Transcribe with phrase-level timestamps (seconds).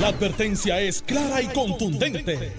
[0.00, 2.52] La advertencia es clara y contundente.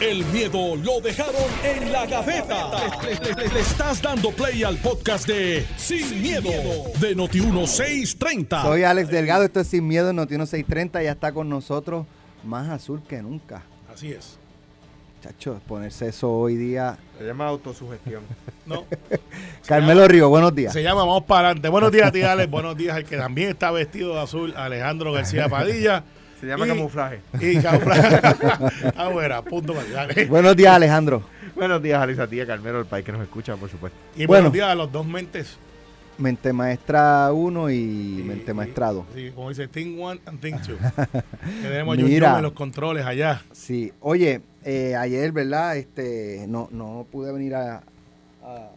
[0.00, 1.34] El miedo lo dejaron
[1.64, 2.70] en la gaveta.
[3.02, 6.50] Le, le- le estás dando play al podcast de Sin, miedo,
[7.00, 8.62] de Noti1630.
[8.62, 12.04] Soy Alex Delgado, esto es Sin Miedo en Noti 630, ya está con nosotros
[12.44, 13.62] más azul que nunca.
[13.92, 14.38] Así es.
[15.22, 16.98] Chacho, ponerse eso hoy día.
[17.18, 18.22] Se llama autosugestión.
[18.64, 18.84] No,
[19.66, 20.72] Carmelo Río, buenos días.
[20.72, 21.68] Se llama Vamos para adelante.
[21.68, 22.48] Buenos días, tía Alex.
[22.48, 26.04] Buenos días al que también está vestido de azul, Alejandro García Padilla.
[26.42, 27.20] Se llama Y- camuflaje.
[27.40, 28.20] Y camuflaje.
[28.96, 29.74] ah, bueno, punto.
[30.28, 31.22] Buenos días, Alejandro.
[31.54, 33.96] Buenos días, Alisa, tía Carmelo, el país que nos escucha, por supuesto.
[34.16, 34.42] Y Bueno.
[34.42, 35.56] buenos días a los dos mentes.
[36.18, 39.04] Mente Maestra 1 y Mente Maestra 2.
[39.14, 40.66] Sí, como dice Thing 1 and Thing 2.
[40.66, 42.36] que tenemos Mira.
[42.38, 43.40] En los controles allá.
[43.52, 45.76] Sí, oye, eh, ayer, ¿verdad?
[45.76, 47.84] Este, no, no pude venir a,
[48.42, 48.70] a-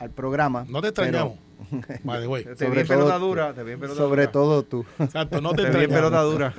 [0.00, 0.66] al programa.
[0.68, 1.34] No te extrañamos.
[2.04, 2.44] By the way.
[2.44, 4.32] Te vi Sobre en pelota todo- dura, te vi en pelota Sobre dura.
[4.32, 4.84] todo tú.
[4.98, 6.54] Exacto, no te Te vi en pelota dura.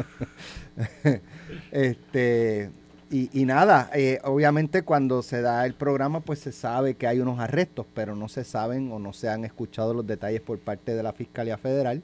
[1.72, 2.70] Este,
[3.12, 7.20] y, y nada, eh, obviamente cuando se da el programa, pues se sabe que hay
[7.20, 10.95] unos arrestos, pero no se saben o no se han escuchado los detalles por parte
[10.95, 12.02] de la Fiscalía Federal.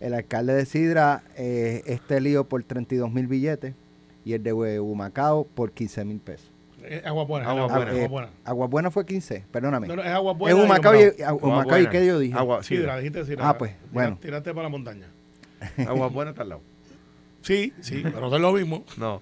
[0.00, 3.74] El alcalde de Sidra, eh, este lío por 32 mil billetes
[4.24, 6.49] y el de Humacao por 15 mil pesos.
[7.04, 7.50] Agua buena.
[7.50, 7.90] Agua agua buena.
[7.92, 7.92] buena.
[7.92, 8.28] Eh, Agua buena.
[8.44, 9.86] Agua Buena fue 15, perdóname.
[9.88, 10.58] No, no, es agua buena.
[10.58, 10.92] es Humacao
[11.26, 11.90] Agua Humacao y buena.
[11.90, 12.38] ¿qué yo dije?
[12.38, 12.94] Agua, Sí, sidra.
[12.94, 13.34] la dijiste, sí.
[13.38, 14.18] Ah, pues, bueno.
[14.20, 15.06] Tiraste para la montaña.
[15.88, 16.62] Agua buena está al lado.
[17.42, 18.84] Sí, sí, pero no es lo mismo.
[18.98, 19.20] No.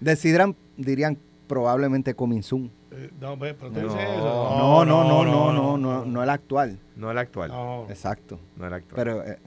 [0.00, 2.70] De Sidra dirían probablemente Cominsun.
[2.90, 3.80] Eh, No, pero tú No.
[3.82, 4.56] dices eso.
[4.58, 6.78] No, no, no, no, no, no, no el actual.
[6.96, 7.50] No el actual.
[7.50, 7.86] No.
[7.88, 8.40] Exacto.
[8.56, 8.96] No el actual.
[8.96, 9.38] Pero eh,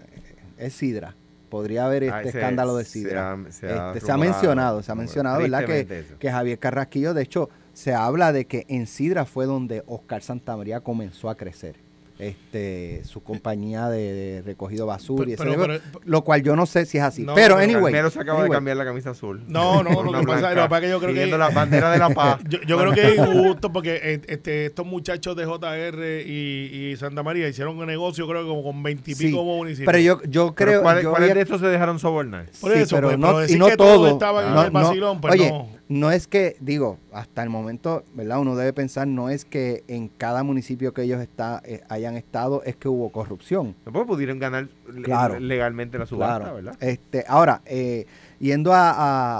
[0.58, 1.16] es Sidra.
[1.50, 3.32] Podría haber este Ah, se- escándalo de se Sidra.
[3.34, 5.66] ha- se ha Este, se ha rumorado, mencionado, se ha mencionado, ¿verdad?
[5.66, 10.22] Que, que Javier Carrasquillo, de hecho, se habla de que en Sidra fue donde Oscar
[10.22, 11.85] Santamaría comenzó a crecer.
[12.18, 16.86] Este, su compañía de, de recogido basura y ese Pero- lo cual yo no sé
[16.86, 17.24] si es así.
[17.24, 19.44] No, pero anyway, Carmelo se acaba anyway, de cambiar la camisa azul.
[19.48, 21.50] No, no, lo que pasa- blanca, lo que pasa es que yo creo que- la
[21.50, 22.40] bandera de la paz.
[22.48, 26.96] Yo, yo creo que es injusto porque eh, este, estos muchachos de JR y, y
[26.96, 29.86] Santa María hicieron un negocio, creo que como con veintipico sí, municipios.
[29.86, 32.46] pero yo, yo creo ¿cuáles yo cuáles había- de estos se dejaron sobornar?
[32.62, 34.08] Por Sí, eso, pero pues, no, pero y decir no que todos todo.
[34.08, 35.68] estaban en no, el no, vacilón, pues oye, no.
[35.88, 38.40] No es que, digo, hasta el momento, ¿verdad?
[38.40, 42.64] Uno debe pensar, no es que en cada municipio que ellos está, eh, hayan estado,
[42.64, 43.76] es que hubo corrupción.
[43.86, 44.68] No pues pudieron ganar
[45.04, 45.40] Claro.
[45.40, 46.56] legalmente la subasta, Claro.
[46.56, 46.76] ¿verdad?
[46.80, 48.08] Este, ahora, eh,
[48.40, 48.92] yendo a,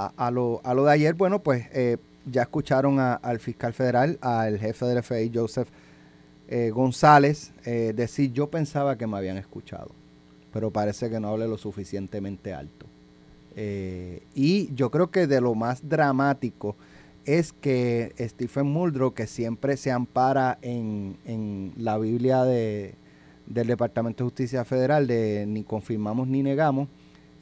[0.06, 1.96] a- a lo, a lo de ayer, bueno, pues eh,
[2.30, 5.68] ya escucharon al fiscal federal, al jefe del FBI, Joseph
[6.48, 9.90] eh, González, eh, decir, yo pensaba que me habían escuchado,
[10.52, 12.86] pero parece que no hablé lo suficientemente alto.
[13.56, 16.76] Eh, y yo creo que de lo más dramático
[17.24, 22.94] es que Stephen Muldrow, que siempre se ampara en, en la Biblia de,
[23.46, 26.88] del Departamento de Justicia Federal, de ni confirmamos ni negamos,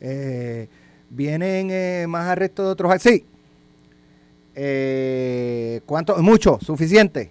[0.01, 0.69] eh,
[1.11, 3.03] vienen eh, más arrestos de otros.
[3.03, 3.25] Sí.
[4.55, 6.17] Eh, ¿Cuánto?
[6.23, 7.31] Mucho, suficiente.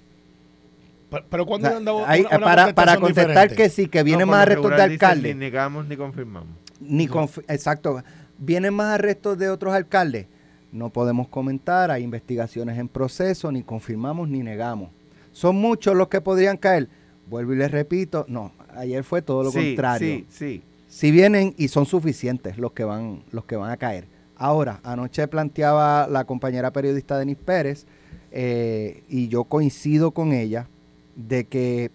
[1.09, 3.55] Pero, pero O sea, han dado hay- una- una para, para contestar diferente?
[3.55, 5.33] que sí, que vienen No, más arrestos de alcaldes.
[5.35, 6.50] Ni negamos ni confirmamos.
[6.81, 8.03] Ni confi- exacto.
[8.45, 10.27] ¿Vienen más arrestos de otros alcaldes?
[10.71, 14.89] No podemos comentar, hay investigaciones en proceso, ni confirmamos ni negamos.
[15.31, 16.89] Son muchos los que podrían caer.
[17.29, 20.07] Vuelvo y les repito, no, ayer fue todo lo sí, contrario.
[20.07, 20.63] Sí, sí.
[20.89, 24.05] Si vienen y son suficientes los que van, los que van a caer.
[24.35, 27.85] Ahora, anoche planteaba la compañera periodista Denis Pérez,
[28.31, 30.67] eh, y yo coincido con ella,
[31.15, 31.91] de que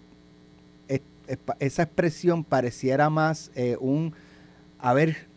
[0.87, 4.13] es- es pa- esa expresión pareciera más eh, un
[4.79, 5.27] a ver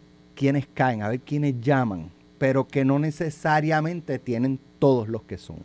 [0.42, 5.58] quiénes caen, a ver quiénes llaman, pero que no necesariamente tienen todos los que son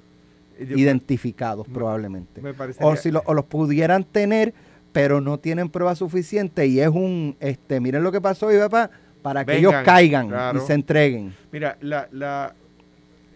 [0.60, 2.42] Yo- identificados me- probablemente.
[2.44, 4.54] me O si lo- o los pudieran tener,
[4.92, 8.92] pero no tienen pruebas suficientes y es un, este, miren lo que pasó y papá,
[9.24, 10.60] para que ellos caigan claro.
[10.62, 11.34] y se entreguen.
[11.52, 12.54] Mira, la, la,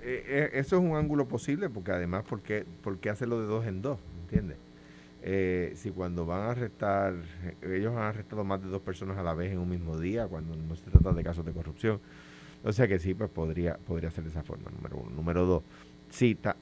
[0.04, 3.48] eh, eh, eso es un ángulo posible porque además, ¿por qué, por qué hacerlo de
[3.48, 3.98] dos en dos?
[4.26, 4.58] ¿Entiendes?
[5.24, 7.14] Eh, si cuando van a arrestar,
[7.62, 10.28] eh, ellos han arrestado más de dos personas a la vez en un mismo día,
[10.28, 12.00] cuando no se trata de casos de corrupción.
[12.64, 15.12] O sea que sí, pues podría, podría ser de esa forma, número uno.
[15.16, 15.64] Número dos,
[16.10, 16.56] sí, ta-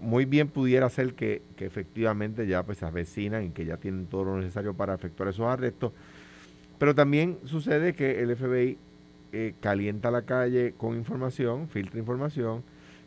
[0.00, 4.06] muy bien pudiera ser que, que efectivamente ya pues se avecinan y que ya tienen
[4.06, 5.92] todo lo necesario para efectuar esos arrestos.
[6.78, 8.78] Pero también sucede que el FBI
[9.32, 12.62] eh, calienta la calle con información, filtra información,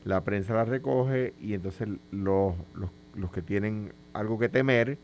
[0.05, 4.97] la prensa la recoge y entonces los, los, los que tienen algo que temer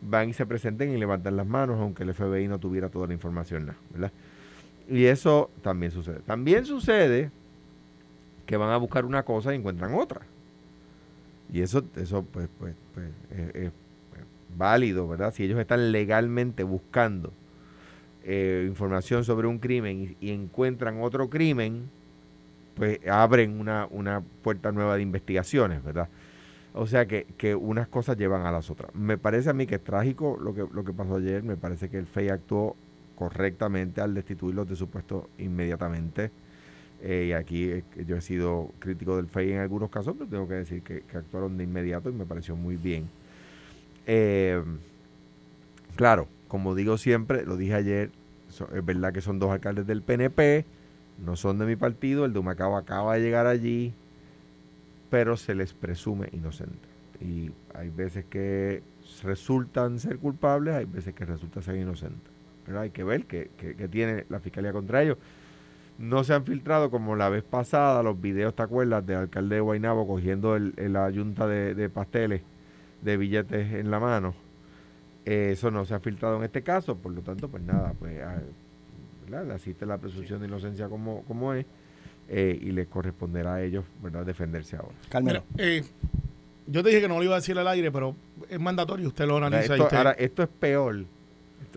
[0.00, 3.12] van y se presenten y levantan las manos, aunque el FBI no tuviera toda la
[3.12, 4.12] información, nada, ¿verdad?
[4.88, 6.20] Y eso también sucede.
[6.20, 7.30] También sucede
[8.46, 10.22] que van a buscar una cosa y encuentran otra.
[11.52, 13.72] Y eso, eso pues, pues, pues, es, es
[14.56, 15.32] válido, ¿verdad?
[15.32, 17.32] Si ellos están legalmente buscando
[18.24, 21.88] eh, información sobre un crimen y, y encuentran otro crimen,
[22.74, 26.08] pues abren una, una puerta nueva de investigaciones, ¿verdad?
[26.72, 28.94] O sea que, que unas cosas llevan a las otras.
[28.94, 31.42] Me parece a mí que es trágico lo que, lo que pasó ayer.
[31.42, 32.76] Me parece que el FEI actuó
[33.16, 36.30] correctamente al destituirlos de su puesto inmediatamente.
[37.02, 40.48] Eh, y aquí eh, yo he sido crítico del FEI en algunos casos, pero tengo
[40.48, 43.08] que decir que, actuaron de inmediato y me pareció muy bien.
[44.06, 44.62] Eh,
[45.96, 48.10] claro, como digo siempre, lo dije ayer,
[48.48, 50.64] es verdad que son dos alcaldes del PNP,
[51.24, 53.94] no son de mi partido, el de Humacao acaba de llegar allí,
[55.10, 56.88] pero se les presume inocente.
[57.20, 58.82] Y hay veces que
[59.22, 62.32] resultan ser culpables, hay veces que resultan ser inocentes.
[62.64, 65.18] Pero hay que ver qué tiene la fiscalía contra ellos.
[66.00, 69.04] No se han filtrado como la vez pasada los videos, ¿te acuerdas?
[69.04, 72.40] Del alcalde de Guaynabo cogiendo el, la yunta de, pasteles,
[73.02, 74.34] de billetes en la mano.
[75.26, 78.40] eso no se ha filtrado en este caso, por lo tanto, pues nada, pues ah,
[79.54, 81.66] asiste la presunción de inocencia como, como es.
[82.32, 84.24] Eh, y les corresponderá a ellos ¿verdad?
[84.24, 84.94] defenderse ahora.
[85.20, 85.82] Mira, eh,
[86.68, 88.14] yo te dije que no lo iba a decir al aire, pero
[88.48, 89.74] es mandatorio, usted lo analiza.
[89.74, 91.04] Esto, Ahora, esto es peor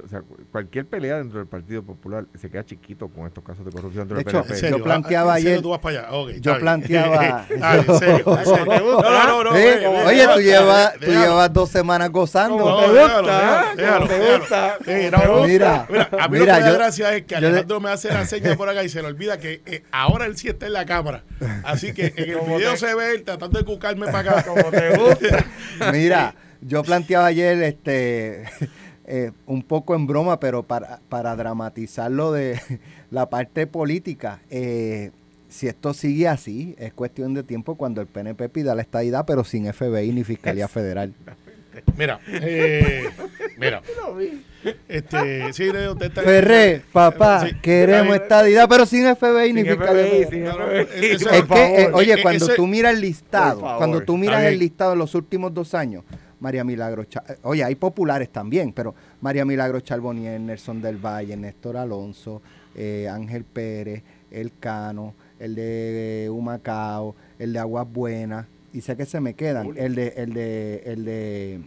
[0.04, 3.72] o sea, cualquier pelea dentro del Partido Popular se queda chiquito con estos casos de
[3.72, 4.70] corrupción dentro del PNP.
[4.72, 5.62] Yo planteaba ayer.
[5.62, 6.12] Tú vas para allá?
[6.12, 7.46] Okay, yo planteaba.
[7.62, 7.84] ah.
[7.86, 9.50] No, no, no.
[9.52, 12.58] oye, tú llevas, tú llevas dos semanas gozando.
[12.58, 13.74] No, ¿Te gusta?
[13.76, 14.78] Déjalo, ¿Te gusta?
[14.86, 18.10] mira, mira, a mí mira, lo que me da gracia es que Alejandro me hace
[18.10, 20.74] la seña por acá y se le olvida que eh, ahora él sí está en
[20.74, 21.24] la cámara.
[21.64, 24.44] Así que en el video se ve él tratando de cucarme para acá.
[24.44, 25.46] Como te gusta.
[25.92, 28.44] Mira, yo planteaba ayer este
[29.06, 32.60] eh, un poco en broma, pero para, para dramatizarlo de
[33.12, 35.12] la parte política, eh,
[35.50, 39.44] si esto sigue así, es cuestión de tiempo cuando el PNP pida la estadidad, pero
[39.44, 41.14] sin FBI ni Fiscalía Federal.
[41.98, 43.10] Mira, eh,
[43.58, 43.82] mira.
[44.88, 50.88] Este, sí, usted está Ferré, papá, queremos estadidad, pero sin FBI ni Fiscalía Federal.
[50.94, 55.16] es que, oye, cuando tú miras el listado, cuando tú miras el listado de los
[55.16, 56.04] últimos dos años,
[56.44, 61.78] María Milagro, eh, oye, hay populares también, pero María Milagro Charbonier, Nelson del Valle, Néstor
[61.78, 62.42] Alonso,
[62.76, 69.06] eh, Ángel Pérez, El Cano, el de Humacao, el de Aguas Buenas, y sé que
[69.06, 71.62] se me quedan, el de, el de, el de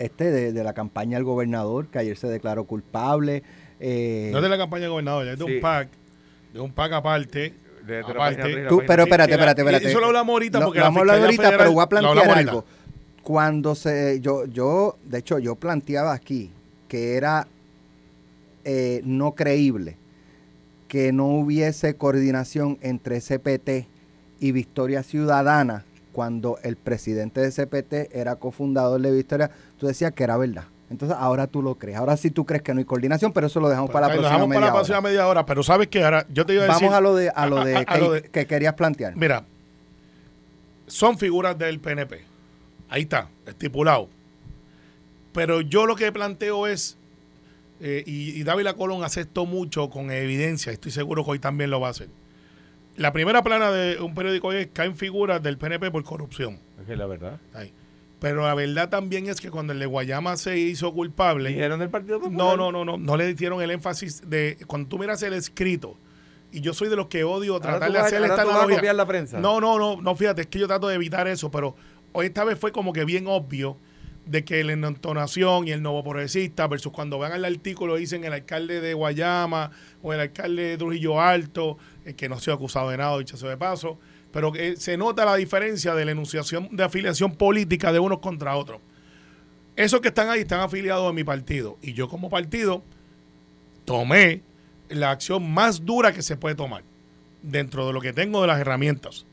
[0.00, 3.44] este de, la campaña del gobernador, que ayer se declaró culpable.
[3.78, 5.88] Eh, no es de la campaña del gobernador, es de un PAC,
[6.52, 7.54] de un PAC aparte.
[7.86, 8.66] De, aparte.
[8.68, 9.86] Tú, pero espérate, espérate, espérate.
[9.86, 12.64] Eso lo hablamos ahorita porque vamos a hablar ahorita, pero voy a plantear algo
[13.24, 16.50] cuando se, yo, yo, de hecho, yo planteaba aquí
[16.88, 17.48] que era
[18.64, 19.96] eh, no creíble
[20.88, 23.88] que no hubiese coordinación entre CPT
[24.38, 30.22] y Victoria Ciudadana cuando el presidente de CPT era cofundador de Victoria, tú decías que
[30.22, 30.64] era verdad.
[30.90, 31.96] Entonces ahora tú lo crees.
[31.96, 34.46] Ahora sí tú crees que no hay coordinación, pero eso lo dejamos para la próxima
[34.46, 35.44] media para la próxima media hora.
[35.44, 36.82] Pero sabes que ahora yo te iba a decir.
[36.82, 37.64] Vamos a lo de, a lo
[38.12, 39.16] de, que querías plantear.
[39.16, 39.44] Mira,
[40.86, 42.33] son figuras del PNP
[42.88, 44.08] Ahí está, estipulado.
[45.32, 46.96] Pero yo lo que planteo es,
[47.80, 51.80] eh, y, y Dávila Colón aceptó mucho con evidencia, estoy seguro que hoy también lo
[51.80, 52.08] va a hacer.
[52.96, 56.60] La primera plana de un periódico hoy es caen figuras del PNP por corrupción.
[56.80, 57.40] Es que la verdad.
[58.20, 61.50] Pero la verdad también es que cuando el de Guayama se hizo culpable.
[61.50, 62.38] ¿Dijeron del Partido Popular?
[62.38, 62.96] No, no, no, no.
[62.96, 64.58] No le dieron el énfasis de.
[64.66, 65.96] Cuando tú miras el escrito,
[66.52, 68.92] y yo soy de los que odio tratar de hacer esta analogía.
[68.92, 69.40] la prensa.
[69.40, 71.74] No, no, no, no, fíjate, es que yo trato de evitar eso, pero
[72.22, 73.76] esta vez fue como que bien obvio
[74.26, 78.32] de que la entonación y el nuevo progresista versus cuando vean el artículo dicen el
[78.32, 79.70] alcalde de Guayama
[80.02, 83.36] o el alcalde de Trujillo Alto, eh, que no se ha acusado de nada, dicho
[83.36, 83.98] de paso,
[84.32, 88.56] pero que se nota la diferencia de la enunciación de afiliación política de unos contra
[88.56, 88.80] otros.
[89.76, 92.82] Esos que están ahí están afiliados a mi partido y yo como partido
[93.84, 94.40] tomé
[94.88, 96.84] la acción más dura que se puede tomar
[97.42, 99.26] dentro de lo que tengo de las herramientas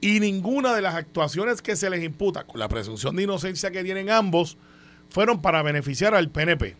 [0.00, 3.82] y ninguna de las actuaciones que se les imputa, con la presunción de inocencia que
[3.84, 4.58] tienen ambos,
[5.08, 6.76] fueron para beneficiar al PNP.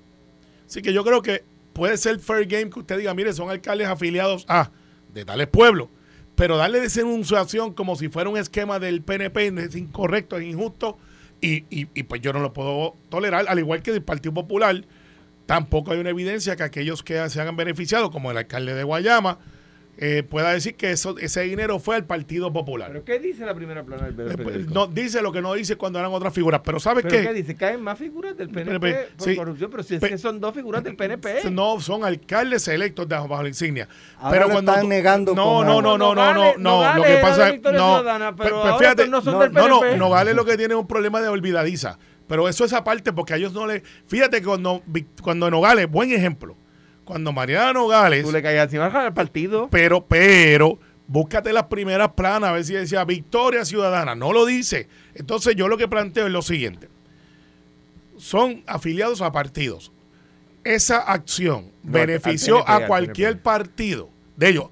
[0.67, 3.89] Así que yo creo que puede ser fair game que usted diga, mire, son alcaldes
[3.89, 4.71] afiliados a
[5.13, 5.89] de tales pueblos,
[6.35, 10.99] pero darle denunciación como si fuera un esquema del PNP es incorrecto, es injusto,
[11.41, 14.85] y, y, y pues yo no lo puedo tolerar, al igual que del Partido Popular,
[15.47, 19.39] tampoco hay una evidencia que aquellos que se hayan beneficiado, como el alcalde de Guayama,
[19.99, 22.89] eh, pueda decir que eso, ese dinero fue al Partido Popular.
[22.93, 24.73] ¿Pero qué dice la primera plana del PNP?
[24.73, 26.61] No, dice lo que no dice cuando eran otras figuras.
[26.63, 27.23] Pero ¿sabes qué?
[27.23, 27.33] qué?
[27.33, 27.55] dice?
[27.57, 30.97] Caen más figuras del PNP, por corrupción, pero si es que son dos figuras del
[30.97, 31.51] PNP.
[31.57, 33.89] No, son alcalles electos de bajo la insignia.
[34.19, 37.49] Ahora pero cuando están negando No, no, no, no, no, no, no, lo que pasa
[37.49, 38.05] es no,
[38.37, 39.69] pero, fíjate, no son del PNP.
[39.69, 41.99] No, no, Nogales lo que tiene es un problema de olvidadiza.
[42.27, 44.83] Pero eso es aparte porque a ellos no le Fíjate que cuando
[45.23, 46.57] cuando Nogales, buen ejemplo
[47.07, 48.25] cuando Mariano Nogales.
[48.25, 49.69] Tú le caías encima al partido.
[49.71, 54.15] Pero, pero, búscate las primeras planas, a ver si decía Victoria Ciudadana.
[54.15, 54.89] No lo dice.
[55.15, 56.89] Entonces yo lo que planteo es lo siguiente.
[58.19, 59.93] Son afiliados a partidos.
[60.65, 64.67] Esa acción No, benefició PNP, a al cualquier partido de ellos.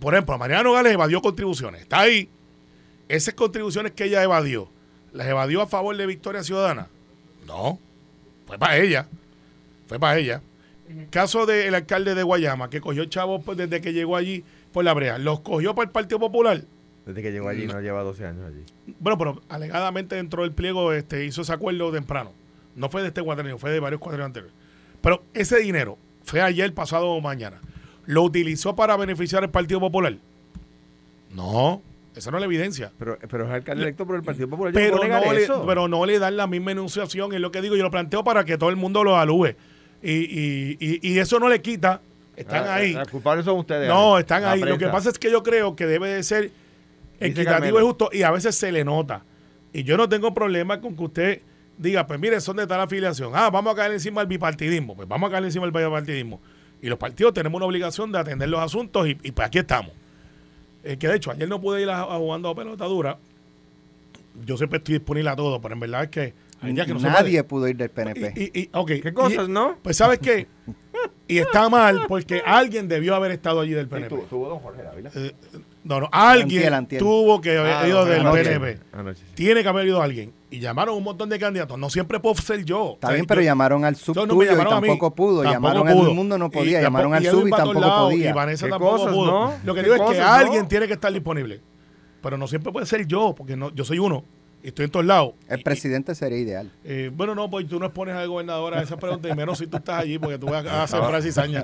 [0.00, 1.82] Por ejemplo, Mariano Gales evadió contribuciones.
[1.82, 2.28] Está ahí.
[3.08, 4.70] Esas contribuciones que ella evadió,
[5.12, 6.88] ¿las evadió a favor de Victoria Ciudadana?
[7.48, 7.80] No.
[8.46, 9.08] Fue para ella.
[9.88, 10.40] Fue para ella.
[11.10, 14.94] Caso del alcalde de Guayama, que cogió chavos pues, desde que llegó allí por la
[14.94, 16.62] brea, ¿los cogió para el Partido Popular?
[17.06, 18.64] Desde que llegó allí, no, lleva 12 años allí.
[18.98, 22.32] Bueno, pero alegadamente dentro del pliego este, hizo ese acuerdo temprano.
[22.74, 24.56] No fue de este cuatrenio, fue de varios cuatrenios anteriores.
[25.00, 27.60] Pero ese dinero fue ayer, pasado o mañana.
[28.06, 30.16] ¿Lo utilizó para beneficiar al Partido Popular?
[31.34, 31.82] No,
[32.16, 32.92] esa no es la evidencia.
[32.98, 34.72] Pero, pero es alcalde electo por el Partido Popular.
[34.72, 35.64] Pero no, le, eso.
[35.66, 38.44] pero no le dan la misma enunciación, es lo que digo, yo lo planteo para
[38.44, 39.56] que todo el mundo lo evalúe.
[40.04, 42.02] Y, y, y, y eso no le quita,
[42.36, 42.92] están Ah, ahí.
[42.92, 43.88] Los culpables son ustedes.
[43.88, 44.60] No, están la ahí.
[44.60, 46.50] Lo que pasa es que yo creo que debe de ser
[47.18, 49.24] equitativo y justo y a veces se le nota.
[49.72, 51.40] Y yo no tengo problema con que usted
[51.78, 53.32] diga, pues mire, son de tal afiliación.
[53.34, 54.94] Ah, vamos a caer encima del bipartidismo.
[54.94, 56.40] Pues vamos a caer encima del bipartidismo.
[56.82, 59.92] Y los partidos tenemos una obligación de atender los asuntos y, y pues aquí estamos.
[60.84, 63.16] Eh, que de hecho, ayer no pude ir a, a jugando a pelota dura.
[64.44, 67.00] Yo siempre estoy disponible a todo, pero en verdad es que hay días que no
[67.00, 67.44] se Nadie puede.
[67.44, 68.32] pudo ir del PNP.
[68.36, 69.76] Y- y- y- ok, ¿Qué cosas, y- no?
[69.82, 70.46] Pues sabes qué,
[71.28, 74.08] y está mal porque alguien debió haber estado allí del PNP.
[74.16, 75.10] tu- tuvo don Jorge Dávila.
[75.14, 75.32] Eh,
[75.84, 76.98] no, no, alguien Antiel, Antiel.
[77.00, 78.42] tuvo que haber Ah, ido no, del anoche.
[78.44, 78.78] PNP.
[78.92, 79.32] Anoche, sí.
[79.34, 80.32] Tiene que haber ido alguien.
[80.50, 81.78] Y llamaron un montón de candidatos.
[81.78, 82.92] No siempre puedo ser yo.
[82.94, 85.42] Está O sea, bien, pero yo- llamaron al sub no tuyo y tampoco pudo.
[85.42, 86.00] Tampoco llamaron a pudo.
[86.00, 86.78] todo el mundo, no podía.
[86.78, 88.30] Y llamaron tampoco- al sub y tampoco lados, podía.
[88.30, 89.26] Y Vanessa ¿Qué tampoco cosas, pudo.
[89.26, 89.54] no?
[89.64, 91.60] Lo que ¿Qué digo es que alguien tiene que estar disponible.
[92.22, 94.24] Pero no siempre puede ser yo, porque no, yo soy uno.
[94.64, 95.34] Estoy en todos lados.
[95.48, 96.72] El Y- presidente sería ideal.
[96.84, 99.66] eh, bueno, no, pues tú no expones al gobernador a esa pregunta, y menos si
[99.66, 100.86] tú estás allí, porque tú vas a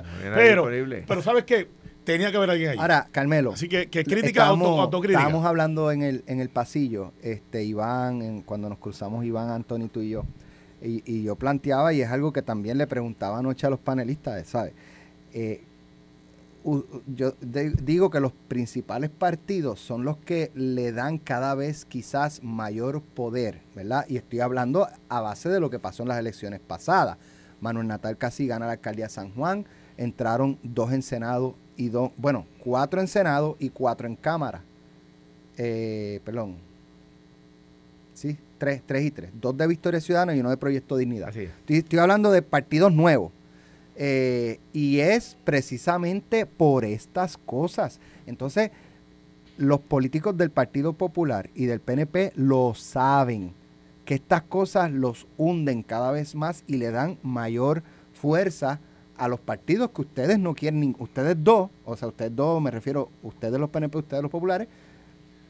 [0.19, 0.63] no era Pero,
[1.07, 1.67] pero ¿sabes qué?
[2.03, 2.79] Tenía que haber alguien allí.
[2.79, 3.53] Ahora, Carmelo.
[3.53, 5.19] Así que, que crítica, estábamos, auto, autocrítica.
[5.19, 9.87] estábamos hablando en el, en el pasillo, este Iván, en- cuando nos cruzamos Iván, Anthony,
[9.91, 10.23] tú y yo,
[10.81, 14.47] y, y yo planteaba, y es algo que también le preguntaba anoche a los panelistas,
[14.47, 14.73] ¿sabes?
[15.33, 15.63] Eh,
[17.07, 22.43] yo de- digo que los principales partidos son los que le dan cada vez quizás
[22.43, 24.05] mayor poder, ¿verdad?
[24.07, 27.17] Y estoy hablando a base de lo que pasó en las elecciones pasadas.
[27.61, 29.65] Manuel Natal casi gana la alcaldía de San Juan,
[29.97, 34.63] entraron dos en Senado y dos, bueno, cuatro en Senado y cuatro en Cámara.
[35.57, 36.55] Eh, perdón.
[38.13, 39.31] Sí, tres, tres y tres.
[39.39, 41.29] Dos de Victoria Ciudadana y uno de Proyecto Dignidad.
[41.29, 41.49] Así es.
[41.49, 43.31] Estoy, estoy hablando de partidos nuevos.
[44.03, 47.99] Eh, y es precisamente por estas cosas.
[48.25, 48.71] Entonces,
[49.57, 53.53] los políticos del Partido Popular y del PNP lo saben,
[54.03, 58.79] que estas cosas los hunden cada vez más y le dan mayor fuerza
[59.17, 63.11] a los partidos que ustedes no quieren, ustedes dos, o sea, ustedes dos, me refiero,
[63.21, 64.67] ustedes los PNP, ustedes los populares,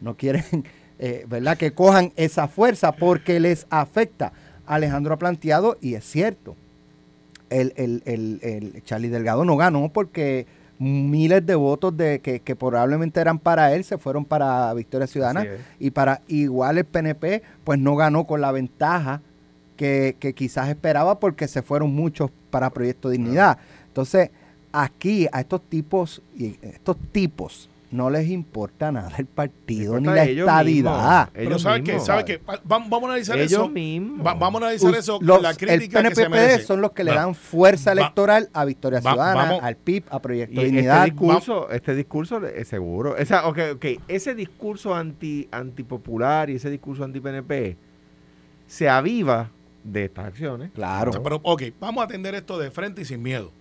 [0.02, 0.44] no quieren,
[1.00, 1.58] eh, ¿verdad?
[1.58, 4.34] Que cojan esa fuerza porque les afecta.
[4.66, 6.58] Alejandro ha planteado, y es cierto,
[7.52, 10.48] el, el, el, el Charlie Delgado no ganó porque
[10.80, 15.46] miles de votos de que, que probablemente eran para él se fueron para Victoria Ciudadana.
[15.80, 19.22] y para igual el PNP pues no ganó con la ventaja
[19.78, 23.58] que, que quizás esperaba porque se fueron muchos para Proyecto Dignidad.
[23.88, 24.30] Entonces,
[24.72, 30.24] aquí a estos tipos y estos tipos no les importa nada el partido ni la
[30.24, 30.64] estadidad.
[30.64, 31.30] mismos.
[31.34, 31.62] Pero Ellos
[32.06, 32.42] ¿sabes qué?
[32.64, 33.70] Vamos, vamos a analizar Ellos eso.
[33.70, 34.26] mismos.
[34.26, 36.64] Va- vamos a analizar Us- eso los- con la el crítica que se PNPPD merece.
[36.66, 40.04] son los que le dan fuerza va- electoral a Victoria va- Ciudadana, vamos- al PIB,
[40.10, 41.04] a Proyecto Y este Dignidad.
[41.06, 43.18] discurso, este discurso es seguro.
[43.18, 47.76] Esa, okay, okay, ese discurso anti antipopular y ese discurso anti-PNP
[48.68, 49.50] se aviva
[49.84, 50.72] de estas acciones.
[50.72, 51.10] Claro.
[51.10, 53.52] O sea, pero, ok, vamos a atender esto de frente y sin miedo.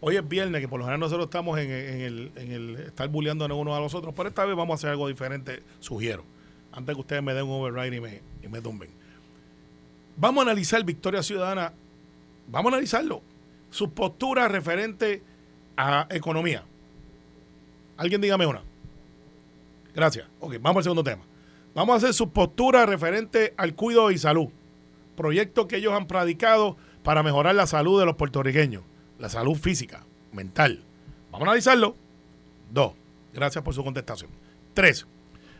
[0.00, 3.44] Hoy es viernes, que por lo general nosotros estamos en, el, en el estar bulleando
[3.46, 6.22] unos a los otros, pero esta vez vamos a hacer algo diferente, sugiero.
[6.72, 8.90] Antes que ustedes me den un override y me, y me tumben.
[10.16, 11.72] Vamos a analizar Victoria Ciudadana,
[12.46, 13.22] vamos a analizarlo.
[13.70, 15.20] Sus posturas referentes
[15.76, 16.62] a economía.
[17.96, 18.62] Alguien dígame una.
[19.94, 20.26] Gracias.
[20.38, 21.22] Ok, vamos al segundo tema.
[21.74, 24.48] Vamos a hacer sus posturas referentes al cuidado y salud.
[25.16, 28.82] Proyectos que ellos han predicado para mejorar la salud de los puertorriqueños.
[29.18, 30.82] La salud física, mental.
[31.30, 31.96] Vamos a analizarlo.
[32.70, 32.92] Dos.
[33.32, 34.30] Gracias por su contestación.
[34.74, 35.06] Tres.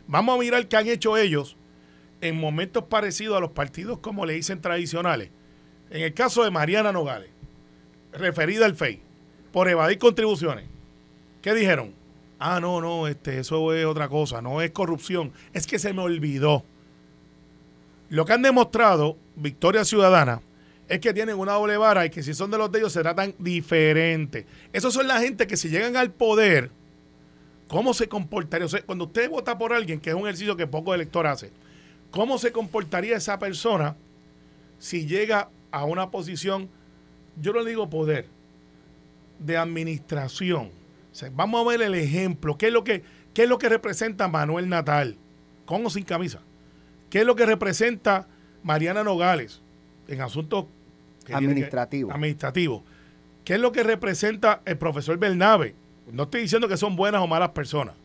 [0.07, 1.55] Vamos a mirar qué han hecho ellos
[2.21, 5.29] en momentos parecidos a los partidos, como le dicen tradicionales.
[5.89, 7.29] En el caso de Mariana Nogales,
[8.13, 9.01] referida al FEI,
[9.51, 10.65] por evadir contribuciones.
[11.41, 11.93] ¿Qué dijeron?
[12.39, 16.01] Ah, no, no, este, eso es otra cosa, no es corrupción, es que se me
[16.01, 16.63] olvidó.
[18.09, 20.41] Lo que han demostrado Victoria Ciudadana
[20.89, 23.01] es que tienen una doble vara y que si son de los de ellos se
[23.01, 24.45] tratan diferente.
[24.73, 26.71] Esos son la gente que si llegan al poder
[27.69, 28.67] ¿Cómo se comportaría?
[28.85, 31.51] Cuando usted vota por alguien, que es un ejercicio que poco elector hace,
[32.09, 33.95] ¿cómo se comportaría esa persona
[34.79, 36.67] si llega a una posición,
[37.39, 38.25] yo no digo poder,
[39.37, 40.71] de administración?
[41.33, 42.57] Vamos a ver el ejemplo.
[42.57, 43.03] ¿Qué es lo que,
[43.35, 45.15] qué es lo que representa Manuel Natal?
[45.65, 46.39] Con o sin camisa.
[47.11, 48.27] ¿Qué es lo que representa
[48.63, 49.61] Mariana Nogales
[50.07, 50.65] en asuntos
[51.29, 52.11] que tienen que- Administrativo.
[52.11, 52.83] administrativos?
[53.45, 55.75] ¿Qué es lo que representa el profesor Bernabe?
[56.11, 57.95] No estoy diciendo que son buenas o malas personas.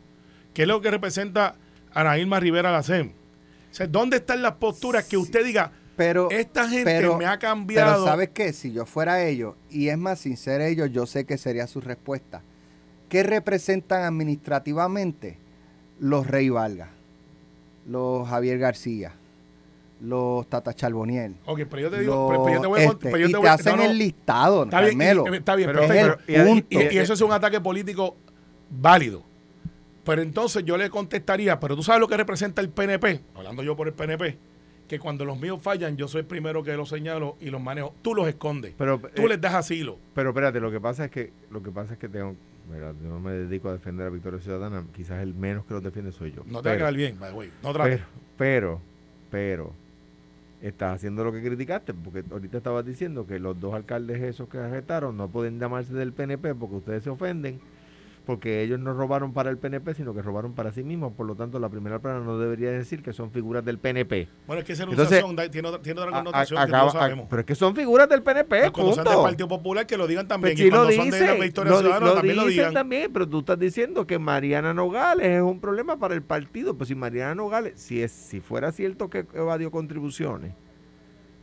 [0.52, 1.56] ¿Qué es lo que representa
[1.92, 3.08] Ana Irma Rivera Lacem?
[3.70, 7.38] O sea, ¿dónde están las posturas que usted diga, Pero, esta gente pero- me ha
[7.38, 7.92] cambiado?
[7.92, 8.52] Pero ¿sabes qué?
[8.52, 11.80] Si yo fuera ellos, y es más, sin ser ellos, yo sé que sería su
[11.80, 12.42] respuesta.
[13.08, 15.38] ¿Qué representan administrativamente
[16.00, 16.88] los Rey Valga,
[17.86, 19.12] los Javier García,
[20.04, 21.34] los Tata Charboniel?
[21.46, 22.84] Ok, pero yo te digo, los pero, pero yo te voy a...
[22.84, 25.25] este, pero yo y te te voy- hacen no, no, el listado, Está bien, Carmelo.
[25.32, 26.18] y- está bien, Pero- perfecto.
[26.26, 26.66] es el y- punto.
[26.70, 28.16] Y, y eso es un ataque político
[28.70, 29.23] válido.
[30.04, 33.75] Pero entonces yo le contestaría, pero tú sabes lo que representa el PNP, hablando yo
[33.75, 34.37] por el PNP,
[34.87, 37.94] que cuando los míos fallan, yo soy el primero que los señalo y los manejo.
[38.02, 38.75] Tú los escondes.
[38.76, 39.96] Pero, Tú eh, les das asilo.
[40.14, 42.34] pero espérate, lo que pasa es que lo que pasa es que tengo,
[42.70, 45.82] mira, yo no me dedico a defender a Victoria Ciudadana, quizás el menos que los
[45.82, 46.42] defiende soy yo.
[46.44, 47.50] No te va a quedar bien, by the way.
[47.62, 47.73] No.
[47.73, 48.02] Pero,
[48.37, 48.80] pero,
[49.30, 49.73] pero,
[50.68, 54.59] estás haciendo lo que criticaste, porque ahorita estabas diciendo que los dos alcaldes esos que
[54.59, 57.61] arrestaron no pueden llamarse del PNP porque ustedes se ofenden,
[58.26, 61.12] porque ellos no robaron para el PNP, sino que robaron para sí mismos.
[61.12, 64.28] Por lo tanto, la primera plana no debería decir que son figuras del PNP.
[64.46, 65.06] Bueno, es que esa da-
[65.50, 67.26] tiene, otra- tiene otra connotación que todos sabemos.
[67.28, 69.16] pero es que son figuras del PNP, Pues cuando sean del.
[69.16, 70.54] Partido Popular, que lo digan también.
[70.54, 72.56] Pues y sí lo cuando son de la Victoria lo, Ciudadana, lo también lo dicen
[72.56, 72.74] digan.
[72.74, 76.74] también, pero tú estás diciendo que Mariana Nogales es un problema para el partido.
[76.78, 80.54] Pues si Mariana Nogales, si es si fuera cierto que evadió contribuciones,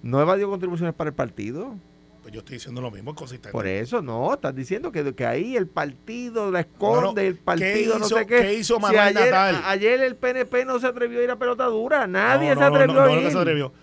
[0.01, 1.75] no evadió contribuciones para el partido.
[2.22, 3.51] Pues yo estoy diciendo lo mismo, consistente.
[3.51, 7.36] Por eso no, estás diciendo que, que ahí el partido la No, no, esconde, el
[7.38, 8.42] ¿qué partido no hizo- sé qué.
[8.42, 9.62] qué hizo Si Manuel ayer, Natal?
[9.66, 12.70] ayer el PNP no se atrevió a ir a pelota dura, nadie No, se no,
[12.70, 13.24] no, atrevió no, a no, ir.
[13.24, 13.74] no se atrevió.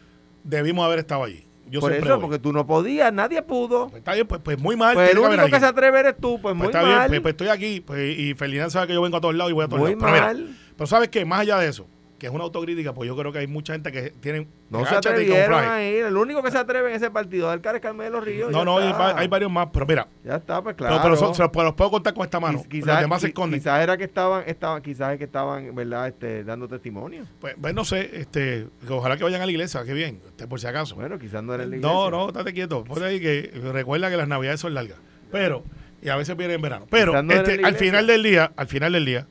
[0.44, 1.44] Debimos haber estado allí.
[1.68, 2.20] Yo Por eso, voy.
[2.20, 3.88] porque tú no podías, nadie pudo.
[3.88, 4.94] Pues está bien, pues, pues muy mal.
[4.94, 5.60] Pues el que único que alguien.
[5.60, 7.08] se atreve eres tú, pues Pues muy está bien, mal.
[7.08, 7.80] pues, pues estoy aquí.
[7.80, 9.90] Pues, y Ferdinand sabe que yo vengo a todos lados y voy a todos muy
[9.90, 10.04] lados.
[10.04, 10.56] Pero, mira, mal.
[10.76, 11.86] pero sabes qué, más allá de eso,
[12.18, 14.94] que es una autocrítica, pues yo creo que hay mucha gente que tienen No se
[14.96, 16.04] atrevieron a ir.
[16.04, 18.50] El único que se atreve en ese partido es el Carmelo Ríos.
[18.50, 18.98] No, no, hay, está.
[18.98, 21.02] va- hay varios más, pero mira, Ya está, pues pero- claro.
[21.02, 22.64] pero, son- se los, puedo contar con esta mano.
[22.68, 23.60] Quiz- los demás se esconden.
[23.60, 26.08] Quizás era que estaban, estaban, quizás es que estaban, ¿verdad?
[26.08, 27.24] Este, dando testimonio.
[27.40, 30.58] Pues, pues, no sé, este, ojalá que vayan a la iglesia, qué bien, este, por
[30.60, 30.96] si acaso.
[30.96, 32.10] Bueno, quizás no era la No, iglesia.
[32.10, 32.82] no, estate quieto.
[32.84, 34.98] Por ahí que recuerda que las navidades son largas.
[35.30, 35.62] Pero,
[36.02, 36.86] y a veces vienen en verano.
[36.90, 39.26] Pero Quizás no este, al final del día, al final del día,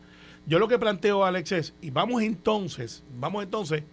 [0.47, 3.83] yo lo que planteo, Alex, es, y vamos entonces, vamos entonces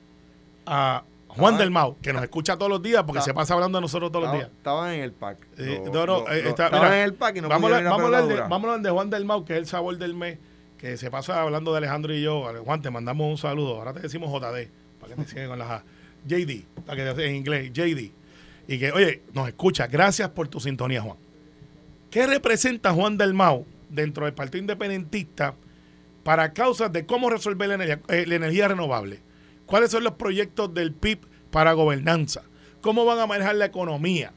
[0.66, 1.58] a Juan Ah.
[1.58, 4.24] del Mau, que nos escucha todos los días porque se pasa hablando de nosotros todos
[4.26, 4.48] los días.
[4.56, 5.38] Estaban en el pack.
[5.58, 8.14] Eh, no, no, lo- eh, está- mira, en el pack y no vamos, a, vamos,
[8.14, 10.38] a de, vamos a hablar de Juan del Mau, que es el sabor del mes,
[10.78, 12.44] que se pasa hablando de Alejandro y yo.
[12.64, 13.76] Juan, te mandamos un saludo.
[13.78, 14.68] Ahora te decimos JD,
[15.00, 15.84] para que te sigan con las A.
[16.26, 18.12] JD, para que te en inglés, JD.
[18.68, 19.86] Y que, oye, nos escucha.
[19.88, 21.16] Gracias por tu sintonía, Juan.
[22.10, 25.54] ¿Qué representa Juan del Mau dentro del Partido Independentista
[26.24, 29.20] para causas de cómo resolver la energía, eh, la energía renovable?
[29.66, 32.42] ¿Cuáles son los proyectos del PIB para gobernanza?
[32.80, 34.32] ¿Cómo van a manejar la economía?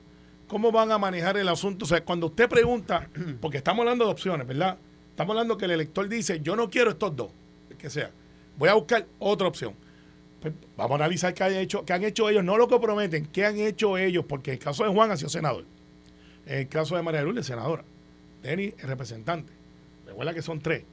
[0.48, 1.86] ¿Cómo van a manejar el asunto?
[1.86, 3.10] O sea, cuando usted pregunta,
[3.42, 4.78] porque estamos hablando de opciones, ¿verdad?
[5.10, 7.32] Estamos hablando que el elector dice, yo no quiero estos dos,
[7.78, 8.12] que sea.
[8.58, 9.74] Voy a buscar otra opción.
[10.42, 13.26] Pues, vamos a analizar qué han, hecho, qué han hecho ellos, no lo que prometen,
[13.26, 15.66] qué han hecho ellos, porque el caso de Juan ha sido senador.
[16.46, 17.84] En el caso de María Lourdes, senadora.
[18.42, 19.52] Denis, el representante.
[20.06, 20.84] Recuerda que son tres.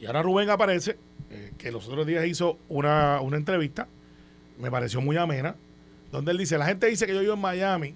[0.00, 0.96] Y ahora Rubén aparece,
[1.30, 3.86] eh, que los otros días hizo una, una entrevista,
[4.58, 5.56] me pareció muy amena,
[6.10, 7.94] donde él dice, la gente dice que yo vivo en Miami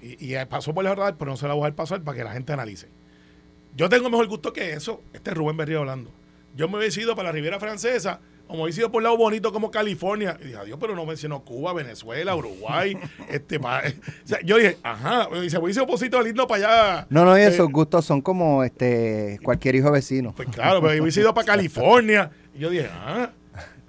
[0.00, 2.24] y, y pasó por el radar, pero no se la voy a pasar para que
[2.24, 2.88] la gente analice.
[3.76, 5.02] Yo tengo mejor gusto que eso.
[5.12, 6.10] Este es Rubén Berrío hablando.
[6.56, 9.16] Yo me hubiese ido para la Riviera Francesa, o me hubiese ido por un lado
[9.16, 10.36] bonito como California.
[10.40, 12.96] Y dije, adiós, pero no mencionó Cuba, Venezuela, Uruguay.
[13.28, 13.60] este o
[14.24, 17.06] sea, Yo dije, ajá, y se hubiese oposito lindo para allá.
[17.10, 20.32] No, no, y Eh, esos gustos son como este cualquier hijo vecino.
[20.36, 22.30] Pues claro, pero hubiese ido para California.
[22.54, 23.30] Y yo dije, ah,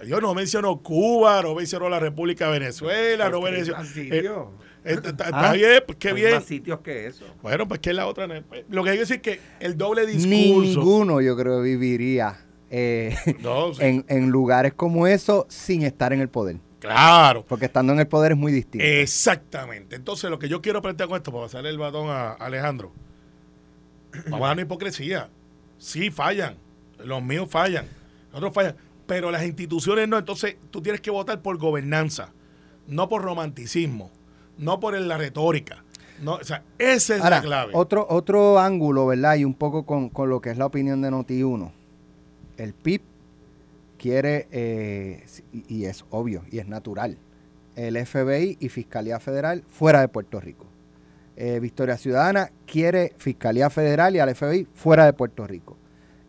[0.05, 3.81] yo no mencionó Cuba, no mencionó la República de Venezuela, no hay mencionó.
[3.83, 4.47] Eh, sitios.
[4.85, 5.51] eh, está, Ah.
[5.53, 6.35] bien, pues qué Hay bien.
[6.35, 7.25] más sitios que eso.
[7.41, 8.27] Bueno, pues que es la otra.
[8.47, 10.27] Pues, Lo que hay que decir es que el doble discurso.
[10.29, 12.37] Ninguno, yo creo, viviría
[12.69, 16.57] eh, No, sí, en, en lugares como eso sin estar en el poder.
[16.79, 17.45] claro.
[17.47, 18.85] Porque estando en el poder es muy distinto.
[18.85, 19.95] Exactamente.
[19.95, 22.91] Entonces, lo que yo quiero plantear con esto, para pasarle el batón a Alejandro,
[24.29, 25.29] vamos a dar una hipocresía.
[25.77, 26.55] Sí, fallan.
[27.03, 27.85] Los míos fallan.
[28.33, 28.75] Otros fallan.
[29.07, 30.17] Pero las instituciones no.
[30.17, 32.31] Entonces, tú tienes que votar por gobernanza,
[32.87, 34.11] no por romanticismo,
[34.57, 35.83] no por la retórica.
[36.21, 37.71] No, o sea, esa es Ahora, la clave.
[37.75, 39.35] otro, otro ángulo, ¿verdad?
[39.37, 41.71] Y un poco con, con lo que es la opinión de Noti1.
[42.59, 43.01] El PIB
[43.97, 47.17] quiere, eh, y, es obvio y es natural,
[47.75, 50.65] el FBI y Fiscalía Federal fuera de Puerto Rico.
[51.35, 55.77] Eh, Victoria Ciudadana quiere Fiscalía Federal y al FBI fuera de Puerto Rico.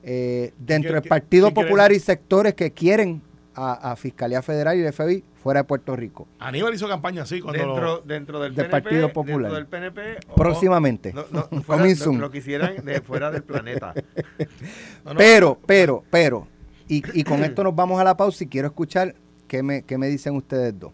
[0.02, 3.20] Eh, dentro ¿Qué- del Partido Popular y sectores que quieren
[3.62, 6.26] a, a Fiscalía Federal y el FBI fuera de Puerto Rico.
[6.38, 9.52] Aníbal hizo campaña así cuando lo- Dentro, dentro del, Del PNP, Partido Popular.
[9.52, 10.18] Dentro del PNP.
[10.30, 11.12] o- Próximamente.
[11.12, 13.94] No, no, fuera- lo- quisieran de fuera del planeta.
[15.04, 16.46] no, no, Pero, pero, pero,
[16.88, 19.14] y, y con esto nos vamos a la pausa y quiero escuchar
[19.46, 20.92] qué me, qué me dicen ustedes dos.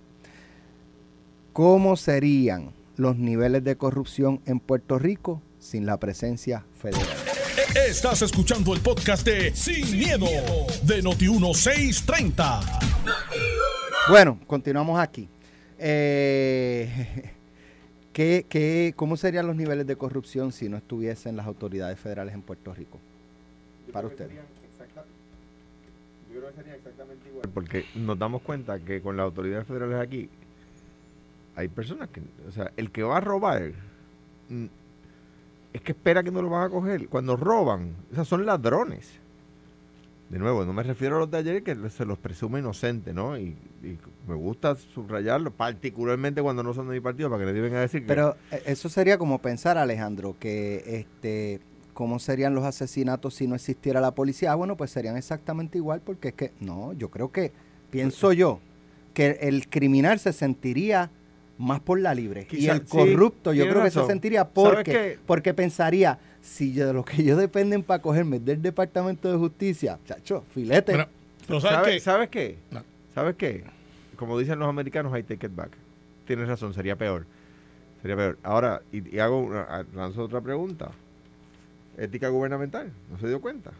[1.52, 7.06] ¿Cómo serían los niveles de corrupción en Puerto Rico sin la presencia federal?
[7.56, 10.26] Estás escuchando el podcast de Sin, miedo,
[10.82, 12.60] de Noti1630.
[14.10, 15.26] Bueno, continuamos aquí.
[15.78, 17.32] Eh,
[18.12, 22.42] ¿qué, qué, cómo serían los niveles de corrupción si no estuviesen las autoridades federales en
[22.42, 22.98] Puerto Rico?
[23.90, 24.32] Para ustedes.
[24.32, 27.48] Yo creo que sería exactamente igual.
[27.54, 30.28] Porque nos damos cuenta que con las autoridades federales aquí
[31.54, 33.72] hay personas que, o sea, el que va a robar
[34.50, 34.66] mm,
[35.76, 37.08] es que espera que no lo van a coger.
[37.08, 39.20] Cuando roban, o sea, son ladrones.
[40.30, 43.38] De nuevo, no me refiero a los de ayer que se los presume inocentes, ¿no?
[43.38, 47.60] Y, y me gusta subrayarlo, particularmente cuando no son de mi partido, para que nadie
[47.60, 48.08] venga a decir que...
[48.08, 51.60] Pero eh, eso sería como pensar, Alejandro, que este,
[51.92, 54.52] ¿cómo serían los asesinatos si no existiera la policía?
[54.52, 57.52] Ah, bueno, pues serían exactamente igual, porque es que, no, yo creo que,
[57.90, 58.60] pienso yo,
[59.14, 61.10] que el criminal se sentiría
[61.58, 62.46] más por la libre.
[62.50, 66.86] y el sí, corrupto, yo creo que se sentiría ¿Sabes porque, porque pensaría, si yo,
[66.86, 71.06] de lo que ellos dependen para cogerme del Departamento de Justicia, chacho, filete.
[71.46, 72.00] Pero ¿sabes ¿Sabes, qué?
[72.00, 72.58] ¿Sabes qué?
[72.70, 72.82] No.
[73.14, 73.64] ¿Sabes qué?
[74.16, 75.70] Como dicen los americanos, I take it back.
[76.26, 77.24] Tienes razón, sería peor.
[78.02, 78.38] Sería peor.
[78.42, 80.90] Ahora, y, y hago una, lanzo otra pregunta.
[81.96, 83.70] Ética gubernamental, ¿no se dio cuenta?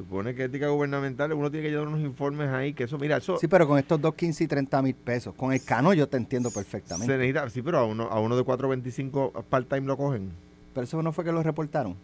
[0.00, 3.36] Supone que ética gubernamental, uno tiene que llevar unos informes ahí, que eso, mira, eso
[3.38, 6.16] sí, pero con estos dos 15 y 30 mil pesos, con el cano yo te
[6.16, 7.12] entiendo se perfectamente.
[7.18, 10.30] necesita, sí, pero a uno, a uno de 4.25 part-time lo cogen.
[10.72, 11.94] Pero eso no fue que lo reportaron.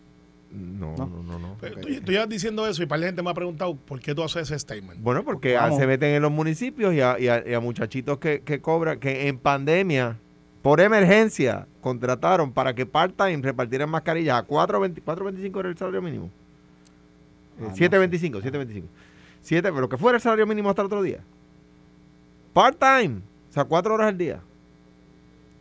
[0.52, 1.06] No, No.
[1.06, 1.56] no, no, no.
[1.60, 4.14] Pero Tú, tú llevas diciendo eso y para la gente me ha preguntado por qué
[4.14, 5.00] tú haces ese statement.
[5.02, 8.18] Bueno, porque ah, se meten en los municipios y a, y a- y a muchachitos
[8.18, 10.18] que, que cobran, que en pandemia,
[10.62, 16.30] por emergencia, contrataron para que part-time repartieran mascarillas a 4.20 4.25 era el salario mínimo.
[17.58, 18.82] Eh, Ah, no 7.25, 7.25.
[19.42, 21.18] 7, pero que fuera el salario mínimo hasta el otro día.
[22.52, 24.40] Part-time, o sea, 4 horas al día.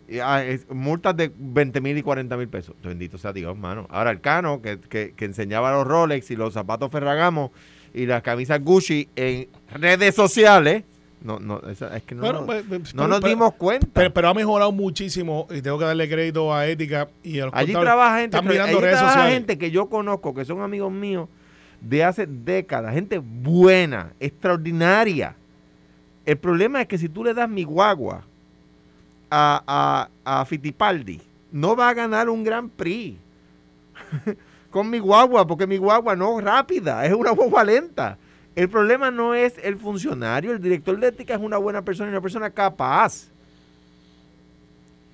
[0.07, 2.75] Y, ah, es- multas de 20 mil y 40 mil pesos.
[2.83, 3.87] Bendito sea Dios, mano.
[3.89, 7.51] Ahora el Cano, que, que, que enseñaba los Rolex y los zapatos Ferragamo
[7.93, 10.83] y las camisas Gucci en redes sociales.
[11.21, 13.87] No, no, es que no, Pero, no, pues, no pues, nos dimos cuenta.
[14.13, 17.73] Pero, ha mejorado muchísimo y tengo que darle crédito a Ética y a los allí
[17.73, 19.33] trabaja gente, Están mirando allí redes trabaja sociales.
[19.39, 21.27] gente que yo conozco, que son amigos míos
[21.87, 25.35] de hace décadas, gente buena, extraordinaria.
[26.25, 28.23] El problema es que si tú le das mi guagua
[29.29, 31.21] a, a, a Fittipaldi,
[31.51, 33.17] no va a ganar un Gran Prix
[34.71, 38.17] con mi guagua, porque mi guagua no es rápida, es una guagua lenta.
[38.55, 42.13] El problema no es el funcionario, el director de ética es una buena persona y
[42.13, 43.27] una persona capaz.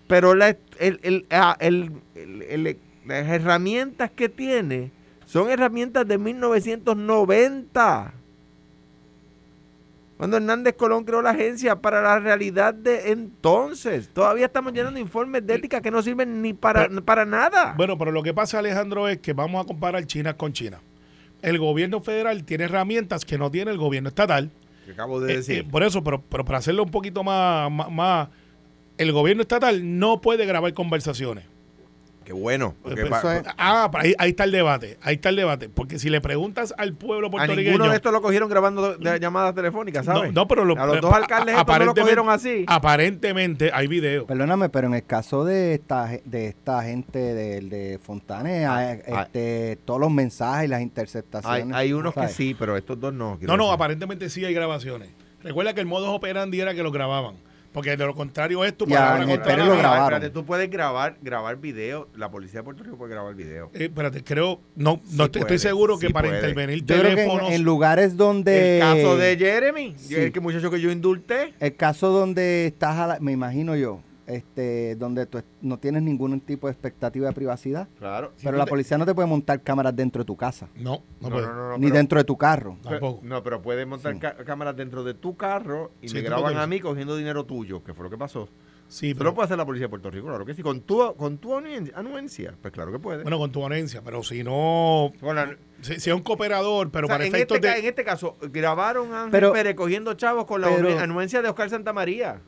[0.07, 4.91] Pero ah, el- el- el- las herramientas que tiene
[5.31, 8.13] son herramientas de 1990.
[10.17, 14.09] Cuando Hernández Colón creó la agencia para la realidad de entonces.
[14.13, 17.73] Todavía estamos llenando informes de ética que no sirven ni para, Pero- para nada.
[17.75, 20.79] Bueno, pero lo que pasa, Alejandro, es que vamos a comparar China con China.
[21.41, 24.51] El gobierno federal tiene herramientas que no tiene el gobierno estatal.
[24.85, 25.57] Que acabo de Eh, decir.
[25.59, 28.27] eh, por eso, pero, pero para hacerlo un poquito más, más, más-
[28.99, 31.45] el gobierno estatal no puede grabar conversaciones.
[32.23, 32.75] Qué bueno.
[32.83, 35.35] porque Pero pa- eso es- Ah, pero ahí, ahí está el debate, ahí está el
[35.37, 35.69] debate.
[35.69, 37.71] Porque si le preguntas al pueblo a puertorriqueño...
[37.71, 40.31] ninguno de estos lo cogieron grabando de- llamadas telefónicas, ¿sabes?
[40.31, 42.65] No, no, pero lo- a los pero- dos alcaldes estos no lo aparentemente- cogieron así.
[42.67, 44.25] Aparentemente hay video.
[44.27, 49.03] Perdóname, pero en el caso de esta, de esta gente de, de Fontanes, Ah, eh,
[49.11, 49.23] ah.
[49.23, 51.75] este, todos los mensajes y las interceptaciones.
[51.75, 53.37] hay unos que sí, pero estos dos no.
[53.41, 53.73] No, no, decir.
[53.73, 55.09] aparentemente sí hay grabaciones.
[55.43, 57.35] Recuerda que el modus operandi era que lo grababan.
[57.73, 58.85] Porque de lo contrario esto...
[58.87, 60.03] Y a palabra contra Pérez la lo grabaron.
[60.15, 62.09] Espérate, tú puedes grabar, grabar video.
[62.17, 63.69] La policía de Puerto Rico puede grabar video.
[63.73, 64.59] Eh, espérate, creo...
[64.75, 66.39] No, Sí no estoy, seguro que para puede.
[66.41, 67.51] intervenir Yo creo que en, teléfonos...
[67.53, 68.75] en lugares donde...
[68.79, 70.15] El caso de Jeremy, Sí.
[70.15, 71.53] el que muchacho que yo indulté.
[71.61, 74.01] El caso donde estás, a la- me imagino yo,
[74.31, 78.31] este, donde tú no tienes ningún tipo de expectativa de privacidad, Claro.
[78.43, 81.29] pero la policía no te puede montar cámaras dentro de tu casa, No, no, No,
[81.29, 81.47] puede.
[81.47, 82.77] no, no, no, ni pero- dentro de tu carro.
[82.83, 83.19] pero- Tampoco.
[83.25, 84.19] No, pero puede montar Sí.
[84.45, 87.93] cámaras dentro de tu carro y Sí, me graban a mí cogiendo dinero tuyo, que
[87.93, 88.49] fue lo que pasó.
[88.87, 90.61] Sí, pero, lo puede hacer la policía de Puerto Rico, claro que sí.
[90.61, 93.23] Con tu, con tu anuen- anuencia, pues claro que puede.
[93.23, 95.13] bueno, con tu anencia, pero si no,
[95.81, 97.79] si, si es un cooperador, pero o sea, para en, efectos este, de...
[97.79, 101.47] en este caso, grabaron a Ángel Pero- Pérez cogiendo chavos con la pero- anuencia de
[101.47, 102.41] Oscar Santamaría.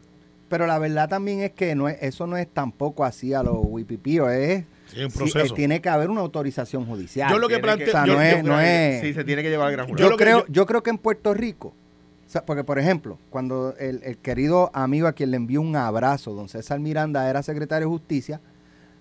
[0.53, 3.57] Pero la verdad también es que no es, eso no es tampoco así a los
[3.59, 4.65] wipipíos, es...
[4.85, 5.53] Sí, un sí, proceso.
[5.55, 7.31] eh, tiene que haber una autorización judicial.
[7.31, 9.41] Yo lo que planteo- o sea, yo- no, es, yo- no es- Sí, se tiene
[9.41, 10.11] que llevar al gran Yo, jurado.
[10.11, 13.73] que- creo, yo- yo creo que en Puerto Rico, o sea, porque por ejemplo, cuando
[13.79, 17.87] el, el querido amigo a quien le envió un abrazo, don César Miranda, era secretario
[17.87, 18.39] de justicia,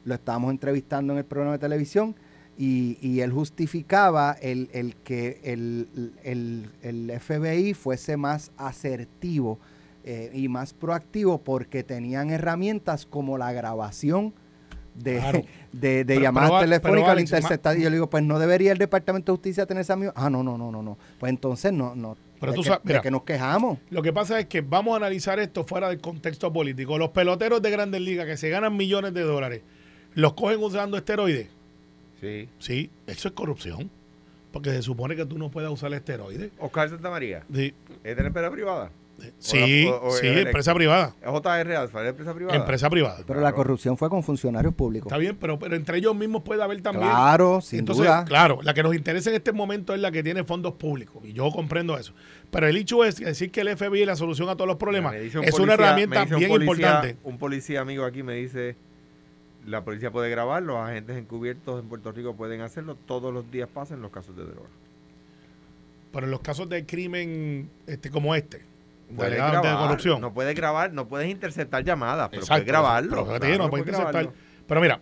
[0.06, 2.16] lo estábamos entrevistando en el programa de televisión
[2.56, 9.58] y, y él justificaba el, el que el, el- el FBI fuese más asertivo
[10.04, 14.34] eh, y más proactivo porque tenían herramientas como la grabación
[14.94, 15.42] de, Claro.
[15.72, 17.78] de, de Pero- llamadas pero, telefónicas al interceptar.
[17.78, 20.12] Y yo le digo, pues no debería el Departamento de Justicia tener esa misma.
[20.16, 20.98] Ah, no, no, no, no, no.
[21.18, 22.16] Pues entonces no, no.
[22.40, 23.00] Pero de tú que, sabes- de mira.
[23.02, 23.78] que nos quejamos.
[23.90, 26.98] Lo que pasa es que vamos a analizar esto fuera del contexto político.
[26.98, 29.62] Los peloteros de grandes ligas que se ganan millones de dólares,
[30.14, 31.48] ¿los cogen usando esteroides?
[32.20, 32.48] Sí.
[32.58, 33.90] Sí, eso es corrupción.
[34.52, 36.50] Porque se supone que tú no puedes usar esteroides.
[36.58, 37.42] Oscar Santamaría.
[37.54, 37.72] Sí,
[38.04, 38.90] ¿Es de la empresa privada?
[39.38, 41.14] Sí, o- o sí, el- empresa privada.
[41.20, 42.02] ¿Es JR Alfa?
[42.02, 42.56] ¿Es empresa privada?
[42.58, 43.16] Empresa privada.
[43.18, 43.42] Pero Claro.
[43.42, 45.06] la corrupción fue con funcionarios públicos.
[45.08, 47.08] Está bien, pero, pero entre ellos mismos puede haber también.
[47.08, 48.24] Claro, sin Entonces, duda.
[48.24, 51.22] claro, la que nos interesa en este momento es la que tiene fondos públicos.
[51.24, 52.12] Y yo comprendo eso.
[52.50, 55.12] Pero el hecho es decir que el FBI es la solución a todos los problemas.
[55.14, 57.16] Un Es una policía- herramienta un bien policía- importante.
[57.24, 58.76] Un policía amigo aquí me dice,
[59.66, 63.68] la policía puede grabar, los agentes encubiertos en Puerto Rico pueden hacerlo, todos los días
[63.72, 64.68] pasan los casos de droga.
[66.12, 68.62] Pero en los casos de crimen este, como este,
[69.16, 70.20] de corrupción.
[70.20, 73.10] No puedes grabar, no puedes interceptar llamadas, pero Exacto, puedes grabarlo.
[73.10, 74.22] Pero, pero, claro, no puede puedes interceptar.
[74.24, 74.32] grabarlo.
[74.66, 75.00] Pero mira,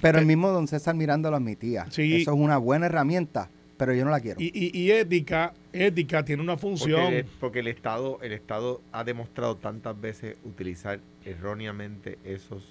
[0.00, 1.86] Pero el Eh, mismo don César Miranda lo admitía.
[1.90, 2.22] Sí.
[2.22, 4.40] Eso es una buena herramienta, pero yo no la quiero.
[4.40, 7.02] y, y- y ética, ética tiene una función.
[7.02, 12.62] Porque, porque el Estado, el Estado ha demostrado tantas veces utilizar erróneamente esos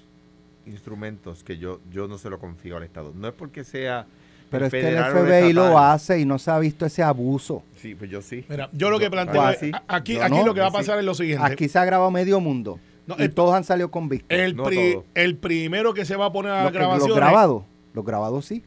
[0.66, 3.14] instrumentos que yo, yo no se lo confío al Estado.
[3.16, 4.08] No es porque sea
[4.50, 7.64] pero es que el FBI lo hace y no se ha visto ese abuso.
[7.78, 8.44] Sí, pues yo sí.
[8.50, 9.72] Mira, yo lo que planteo ah, sí.
[9.88, 10.78] aquí, Yo aquí no, lo que va a sí.
[10.78, 11.46] pasar es lo siguiente.
[11.46, 12.80] Aquí se ha grabado medio mundo.
[13.08, 14.38] No, y el- todos han salido convictos.
[14.38, 15.06] el, No pri- todo.
[15.16, 17.16] el primero que se va a poner a las que- los grabaciones.
[17.16, 17.64] grabados.
[17.94, 18.64] Los grabados sí.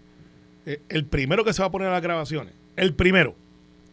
[0.67, 2.53] eh, el primero que se va a poner a las grabaciones.
[2.77, 3.35] El primero.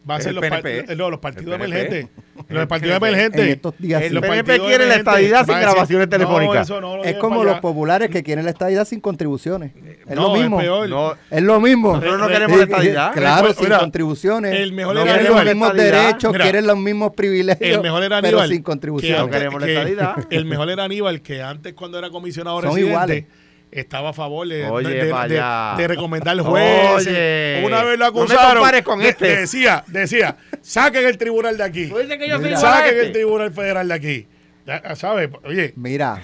[0.08, 0.92] Va a Es ser los, par- PNP.
[0.92, 2.06] eh, no, los partidos emergentes.
[2.48, 3.40] Los partidos emergentes.
[3.42, 4.14] En estos días El sí.
[4.14, 6.70] Los PNP quiere la estadidad sin grabaciones "No, telefónicas".
[6.70, 7.60] no Es como los allá".
[7.60, 9.72] populares que quieren la estadidad sin contribuciones.
[10.08, 10.58] Es No, lo mismo.
[10.58, 10.88] es peor.
[10.88, 11.88] No, Es lo mismo.
[11.96, 13.12] Nosotros no Re- queremos la estadidad.
[13.12, 14.54] Claro, Mira, sin contribuciones.
[14.58, 17.76] el mejor era quieren los mismos derechos, Mira, quieren los mismos privilegios.
[17.76, 18.48] El mejor era pero Aníbal.
[18.48, 19.20] sin que contribuciones.
[19.20, 20.14] No queremos la estadidad.
[20.30, 23.24] El mejor era Aníbal, que antes cuando era comisionado Son residente, iguales.
[23.72, 25.74] Estaba a favor de, Oye, de, de- vaya.
[25.76, 27.06] de recomendar jueces.
[27.08, 27.62] Oye.
[27.64, 28.82] Una vez lo No me acusaron.
[28.82, 29.36] con de- este.
[29.36, 31.88] Decía, decía, saquen el tribunal de aquí.
[31.90, 32.56] Que yo Mira.
[32.56, 33.06] a Saquen este.
[33.06, 34.26] el tribunal federal de aquí.
[34.66, 35.30] Ya, ¿Sabes?
[35.44, 36.22] Oye, Mira,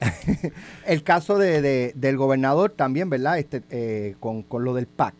[0.86, 3.38] el caso de, de- del gobernador también, ¿verdad?
[3.38, 5.14] Este, eh, con, con lo del PAC.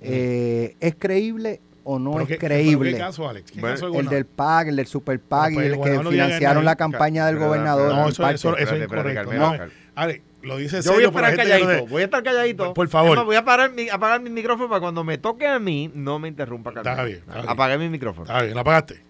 [0.00, 2.92] Eh, ¿Es creíble o no ¿pero es qué- creíble?
[2.92, 3.50] ¿Qué caso, Alex?
[3.52, 5.80] ¿Qué Bueno, caso el del PAC, el del Super PAC No, pues, y el el
[5.80, 7.94] que no financiaron la campaña del gobernador.
[7.94, 9.32] No, eso, eso, eso es incorrecto.
[9.32, 9.56] No,
[9.94, 12.74] Alex, lo dice Yo voy a estar no calladito, voy a estar calladito.
[12.74, 13.16] Por favor.
[13.16, 16.18] Más, voy a parar mi, apagar mi micrófono para cuando me toque a mí, no
[16.18, 16.90] me interrumpa, Carmelo.
[16.90, 17.48] Está bien, está bien.
[17.48, 18.26] Apagué mi micrófono.
[18.26, 19.02] Está bien, lo apagaste.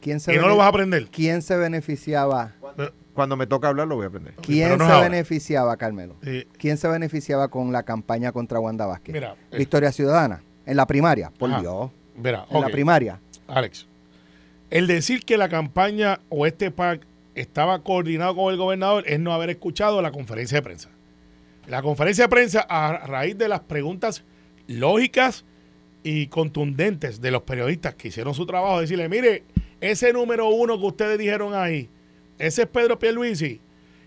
[0.00, 1.08] ¿Quién se Y no lo vas a aprender.
[1.10, 2.52] ¿Quién se beneficiaba?
[3.14, 4.34] Cuando me toque hablar lo voy a aprender.
[4.42, 5.08] ¿Quién no se ahora.
[5.08, 6.16] beneficiaba, Carmelo?
[6.24, 6.46] Sí.
[6.58, 9.12] ¿Quién se beneficiaba con la campaña contra Wanda Vázquez?
[9.12, 10.42] Mira, eh, Victoria Ciudadana.
[10.64, 11.60] En la primaria, por Ajá.
[11.60, 11.90] Dios.
[12.16, 13.20] Mira, En la primaria.
[13.48, 13.86] Alex,
[14.70, 17.02] el decir que la campaña o este PAC
[17.34, 20.90] estaba coordinado con el gobernador es no haber escuchado la conferencia de prensa.
[21.66, 24.24] La conferencia de prensa, a raíz de las preguntas
[24.66, 25.44] lógicas
[26.02, 29.44] y contundentes de los periodistas que hicieron su trabajo, decirle, mire,
[29.80, 31.88] ese número uno que ustedes dijeron ahí,
[32.38, 33.60] ese es Pedro Pierluisi,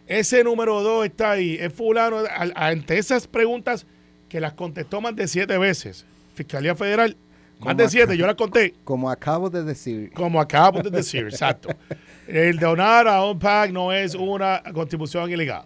[0.08, 2.18] ese número dos está ahí, es fulano,
[2.56, 3.86] ante esas preguntas
[4.28, 7.16] que las contestó más de siete veces, Fiscalía Federal,
[7.60, 7.90] más de acá.
[7.90, 8.74] siete, yo las conté.
[8.84, 10.12] Como acabo de decir.
[10.14, 11.70] Como acabo de decir, exacto.
[12.28, 15.66] El donar a un PAC no es una contribución ilegal.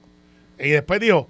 [0.59, 1.27] Y después dijo,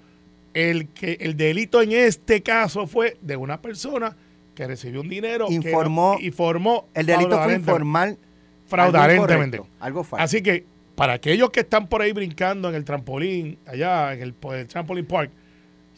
[0.54, 4.16] el, que, el delito en este caso fue de una persona
[4.54, 8.18] que recibió un dinero que Informó- no- informó El delito fue informal.
[8.66, 9.58] fraudulentemente.
[9.58, 10.24] Algo, algo falso.
[10.24, 10.64] Así que
[10.94, 14.34] para aquellos que están por ahí brincando en el trampolín, allá en el,
[14.66, 15.30] trampoline park,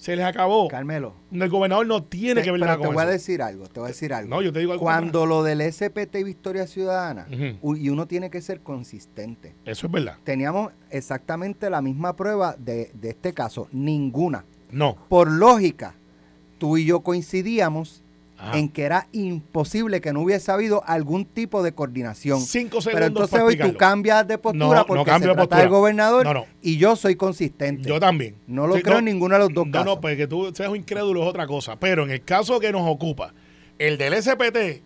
[0.02, 0.66] se les acabó.
[0.66, 1.14] Carmelo.
[1.30, 3.66] El gobernador no tiene te- que ver pero nada te con voy a decir algo,
[3.68, 4.28] te voy a decir algo.
[4.34, 8.28] No, yo te digo algo Cuando lo del SPT y Victoria Ciudadana, y uno tiene
[8.28, 9.54] que ser consistente.
[9.64, 10.16] Eso es verdad.
[10.24, 14.44] Teníamos exactamente la misma prueba de, de este caso, ninguna.
[14.72, 14.96] No.
[15.08, 15.94] Por lógica,
[16.58, 18.02] tú y yo coincidíamos
[18.42, 18.58] Ajá.
[18.58, 22.40] en que era imposible que no hubiese habido algún tipo de coordinación.
[22.40, 25.58] Cinco segundos Pero entonces hoy tú cambias de postura No, no porque cambio se trata
[25.58, 26.46] del gobernador No, no.
[26.60, 27.88] y yo soy consistente.
[27.88, 28.34] Yo también.
[28.48, 29.86] No lo Sí, creo en ninguno de los dos no, casos.
[29.86, 31.78] No, pues que tú seas un incrédulo es otra cosa.
[31.78, 33.32] Pero en el caso que nos ocupa,
[33.78, 34.82] el del SPT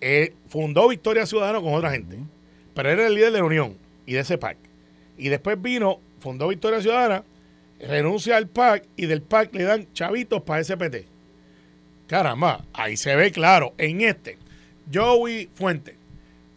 [0.00, 2.18] eh, fundó Victoria Ciudadana con otra gente.
[2.74, 3.76] Pero era el líder de la Unión
[4.06, 4.58] y de ese PAC.
[5.18, 7.24] Y después vino, fundó Victoria Ciudadana,
[7.80, 11.06] renuncia al PAC y del PAC le dan chavitos para SPT.
[12.06, 13.74] Caramba, ahí se ve claro.
[13.78, 14.38] En este,
[14.92, 15.96] Joey Fuente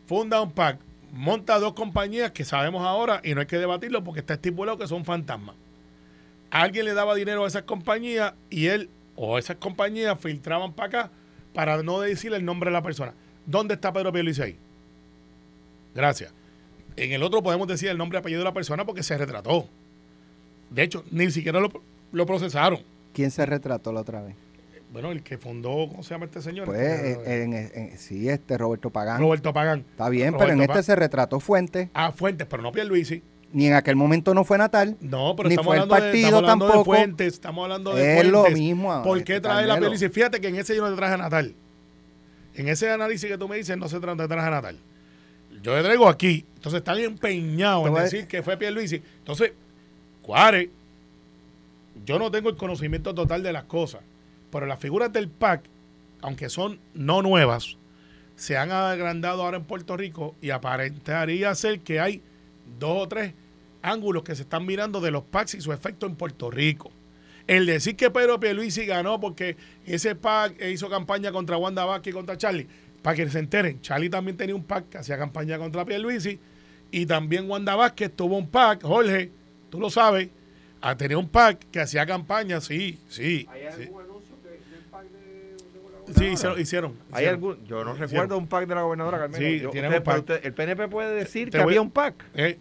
[0.05, 0.79] funda un PAC,
[1.13, 4.87] monta dos compañías que sabemos ahora y no hay que debatirlo porque está estipulado que
[4.87, 5.55] son fantasmas.
[6.49, 11.11] Alguien le daba dinero a esas compañías y él o esas compañías filtraban para acá
[11.53, 13.13] para no decirle el nombre de la persona.
[13.45, 14.57] ¿Dónde está Pedro Pierluisi ahí?
[15.95, 16.31] Gracias.
[16.95, 19.67] En el otro podemos decir el nombre y apellido de la persona porque se retrató.
[20.69, 21.59] De hecho, ni siquiera
[22.11, 22.81] lo procesaron.
[23.13, 24.35] ¿Quién se retrató la otra vez?
[24.91, 26.65] Bueno, el que fundó, ¿cómo se llama este señor?
[26.65, 29.19] Pues Este, en- en- en- sí, este Roberto Pagán.
[29.19, 29.79] Roberto Pagán.
[29.91, 31.89] Está bien, Roberto pero en este se retrató Fuente.
[31.93, 33.21] Ah, Fuentes, pero no Pierluisi.
[33.53, 34.97] Ni en aquel momento no fue Natal.
[35.01, 36.83] No, pero Ni estamos fue el hablando, de, partido estamos hablando de.
[36.85, 38.59] Fuentes, estamos hablando de Es lo Fuentes.
[38.59, 39.77] mismo, ¿Por qué trae la.
[39.77, 40.09] Pierluisi?
[40.09, 41.53] Fíjate que en ese yo no te traje a Natal.
[42.55, 44.77] En ese análisis que tú me dices no se tra- te traje a Natal.
[45.61, 46.45] Yo le traigo aquí.
[46.55, 49.01] Entonces están empeñados en decir que fue Pierluisi.
[49.19, 49.51] Entonces,
[50.21, 50.69] Cuare,
[52.05, 54.01] yo no tengo el conocimiento total de las cosas,
[54.51, 55.63] pero las figuras del PAC,
[56.21, 57.77] aunque son no nuevas,
[58.35, 62.21] se han agrandado ahora en Puerto Rico y aparentaría ser que hay
[62.79, 63.33] dos o tres
[63.81, 66.91] ángulos que se están mirando de los PACs y su efecto en Puerto Rico.
[67.47, 69.55] El decir que Pedro Pierluisi ganó porque
[69.85, 72.67] ese PAC hizo campaña contra Wanda Vázquez y contra Charlie,
[73.01, 76.39] para que se enteren, Charlie también tenía un PAC que hacía campaña contra Pierluisi
[76.91, 79.31] y también Wanda Vázquez tuvo un PAC, Jorge,
[79.69, 80.29] tú lo sabes,
[80.97, 83.47] tenía un PAC que hacía campaña, sí, sí.
[83.47, 83.47] sí.
[83.49, 85.55] anuncio del PAC de,
[86.15, 86.59] Sí, hicieron.
[86.59, 87.33] hicieron, ¿Hay hicieron.
[87.35, 87.65] algún?
[87.65, 88.09] Yo no Hicieron.
[88.09, 89.45] recuerdo un PAC de la gobernadora Carmelo.
[89.45, 90.17] Sí, Yo- usted- un PAC.
[90.19, 92.15] usted- el PNP puede decir que voy- había un PAC.
[92.33, 92.57] Eh,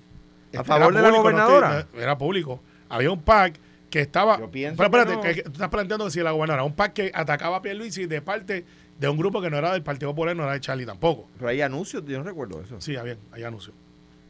[0.53, 1.87] ¿A era favor de la público, gobernadora?
[1.97, 2.61] era público.
[2.89, 3.59] Había un PAC
[3.91, 4.39] que estaba.
[4.39, 5.35] Yo pienso pero espérate, que no.
[5.35, 8.21] que- tú estás planteando que si la gobernadora, un PAC que atacaba a Pierluisi de
[8.23, 8.65] parte
[8.99, 11.29] de un grupo que no era del Partido Popular, no era de Charlie tampoco.
[11.37, 12.81] Pero hay anuncios, yo no recuerdo eso.
[12.81, 13.73] Sí, había, hay anuncio.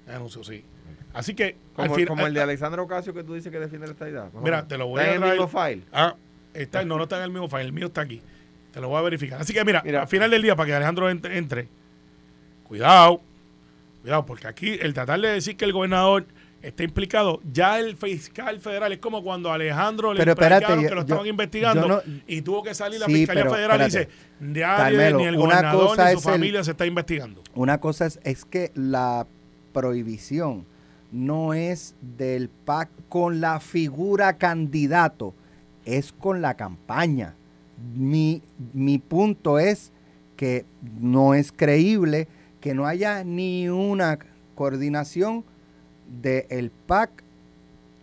[0.09, 0.65] Hay anuncio, sí.
[1.15, 1.57] Así que.
[1.77, 3.93] al Como, fin- como el de eh, Alexandra Ocasio que tú dices que defiende la
[3.95, 4.31] estadidad.
[4.43, 5.35] Mira, te lo voy Está a en traer.
[5.35, 5.83] el mismo file.
[5.93, 6.15] Ah,
[6.53, 7.63] está, no, no está en el mismo file.
[7.63, 8.21] El mío está aquí.
[8.77, 9.41] Te lo voy a verificar.
[9.41, 10.03] Así que mira, Mira.
[10.03, 11.67] al final del día, para que Alejandro entre, entre,
[12.65, 13.23] cuidado,
[14.03, 16.27] cuidado, porque aquí el tratar de decir que el gobernador
[16.61, 20.83] está implicado, ya el fiscal federal es como cuando Alejandro le Pero espérate, que lo
[20.97, 23.85] yo- estaban investigando yo no- y tuvo que salir la Sí, fiscalía pero federal y
[23.87, 24.09] dice,
[24.41, 27.43] nadie, Carmelo, ni el gobernador cosa ni su el- familia se está investigando.
[27.55, 29.27] Una cosa es, es que la
[29.73, 30.67] prohibición
[31.13, 35.35] no es del PAC con la figura candidato,
[35.87, 37.37] es con la campaña.
[37.95, 39.93] Mi, mi punto es
[40.37, 40.65] que
[41.01, 42.29] no es creíble
[42.61, 44.19] que no haya ni una
[44.55, 45.45] coordinación
[46.23, 47.23] del PAC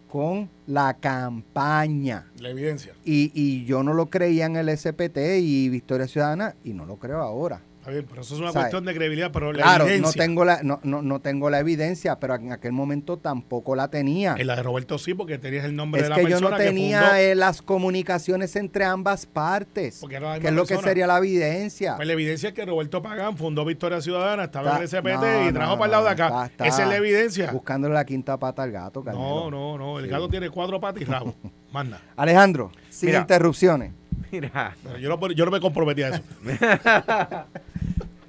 [0.09, 2.27] con la campaña.
[2.39, 2.93] La evidencia.
[3.03, 6.97] Y, y yo no lo creía en el SPT y Victoria Ciudadana y no lo
[6.97, 7.61] creo ahora.
[7.83, 10.21] Está bien, pero eso es una cuestión de credibilidad, pero la Claro, no evidencia.
[10.23, 14.35] tengo la, no, no, no tengo la evidencia, pero en aquel momento tampoco la tenía.
[14.37, 16.49] En la de Roberto sí, porque tenías el nombre Es de la que yo persona
[16.51, 17.15] no que tenía fundó.
[17.15, 19.97] eh, las comunicaciones entre ambas partes.
[19.99, 21.97] Porque era la que es lo que sería la evidencia.
[21.97, 25.21] Pues la evidencia es que Roberto Pagán fundó Victoria Ciudadana, estaba en el Está- SPT
[25.21, 26.27] no, y trajo no, para el lado de no, acá.
[26.27, 27.51] está- está Esa es la evidencia.
[27.51, 29.51] Buscándole la quinta pata al gato, No, Carmelo.
[29.51, 29.99] no, no.
[29.99, 30.09] El Sí.
[30.11, 31.35] gato tiene cuatro patas y rabo.
[31.73, 31.99] Manda.
[32.15, 33.19] Alejandro, sin Mira.
[33.19, 33.91] interrupciones.
[34.33, 36.23] Mira, Pero yo, no, yo no me comprometí a eso.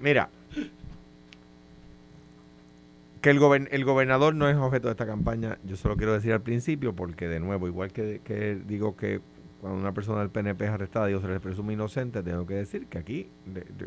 [0.01, 0.29] mira.
[3.21, 6.33] Que el, gober- el gobernador no es objeto de esta campaña, yo solo quiero decir
[6.35, 9.21] al principio, porque de nuevo, igual que, que digo que
[9.63, 12.87] cuando una persona del PNP es arrestada y se le presume inocente, tengo que decir
[12.87, 13.31] que aquí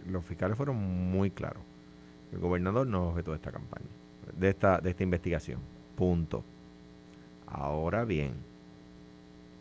[0.09, 1.61] los fiscales fueron muy claros.
[2.33, 3.85] El gobernador no es objeto de esta campaña,
[4.35, 5.59] de esta, de esta investigación.
[5.95, 6.43] Punto.
[7.45, 8.33] Ahora bien,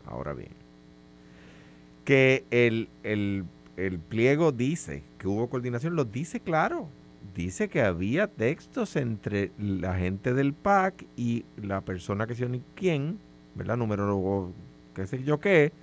[0.07, 0.49] ahora bien,
[2.07, 3.43] que el, el,
[3.75, 6.87] el pliego dice que hubo coordinación, lo dice claro.
[7.35, 13.19] Dice que había textos entre la gente del PAC y la persona que se quién,
[13.55, 13.75] ¿verdad?
[13.75, 14.53] Número,
[14.95, 15.73] qué sé yo qué,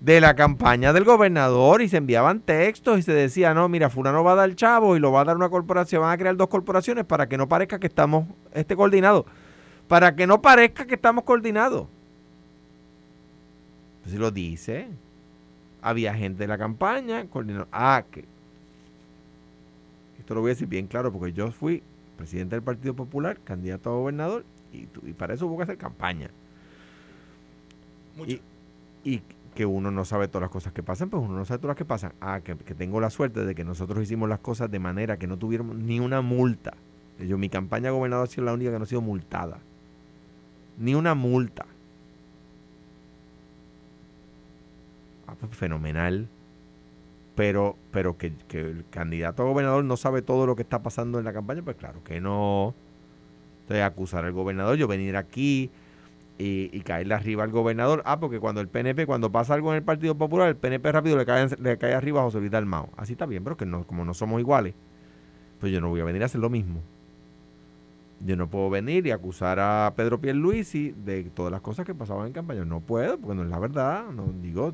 [0.00, 4.24] de la campaña del gobernador y se enviaban textos y se decía, no, mira, fulano
[4.24, 6.48] va a dar chavo y lo va a dar una corporación, van a crear dos
[6.48, 9.26] corporaciones para que no parezca que estamos este coordinados.
[9.88, 11.86] Para que no parezca que estamos coordinados.
[14.06, 14.88] Si lo dice,
[15.84, 17.68] había gente de la campaña coordinando.
[17.70, 18.24] Ah, que.
[20.18, 21.82] Esto lo voy a decir bien claro porque yo fui
[22.16, 26.30] presidente del Partido Popular, candidato a gobernador y, para eso hubo que hacer campaña.
[28.16, 28.30] Mucho.
[28.32, 28.40] Y,
[29.04, 29.22] y
[29.54, 31.76] que uno no sabe todas las cosas que pasan, pues uno no sabe todas las
[31.76, 32.14] que pasan.
[32.20, 35.26] Ah, que, que tengo la suerte de que nosotros hicimos las cosas de manera que
[35.26, 36.72] no tuviéramos ni una multa.
[37.18, 39.58] Yo, mi campaña de gobernador ha sido la única que no ha sido multada.
[40.78, 41.66] Ni una multa.
[45.23, 46.28] Ah, pues fenomenal.
[47.34, 51.18] Pero, pero que, que el candidato a gobernador no sabe todo lo que está pasando
[51.18, 52.74] en la campaña, pues claro que no.
[53.62, 55.70] Entonces, acusar al gobernador, yo venir aquí
[56.38, 58.02] y, caerle arriba al gobernador.
[58.04, 61.16] Ah, porque cuando el PNP, cuando pasa algo en el Partido Popular, el PNP rápido
[61.16, 62.90] le cae, le cae arriba a José Luis Dalmao.
[62.96, 64.74] Así está bien, pero que no, como no somos iguales,
[65.60, 66.82] pues yo no voy a venir a hacer lo mismo.
[68.24, 72.26] Yo no puedo venir y acusar a Pedro Pierluisi de todas las cosas que pasaban
[72.28, 72.64] en campaña.
[72.64, 74.06] No puedo, porque no es la verdad.
[74.10, 74.72] No digo,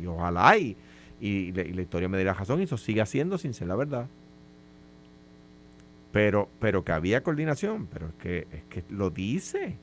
[0.00, 0.76] y ojalá y,
[1.20, 4.06] y, la, historia me la razón y eso sigue haciendo sin ser la verdad.
[6.12, 9.76] Pero, pero que había coordinación, pero es que, es que lo dice.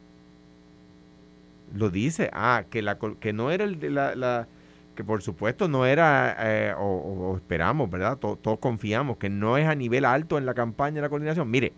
[1.76, 2.30] Lo dice.
[2.34, 4.48] Ah, que, la, que no era el de la,
[4.96, 8.18] que por supuesto no era, eh, o, esperamos, ¿verdad?
[8.18, 11.50] To- todos confiamos que no es a nivel alto en la campaña la coordinación.
[11.50, 11.74] Mire,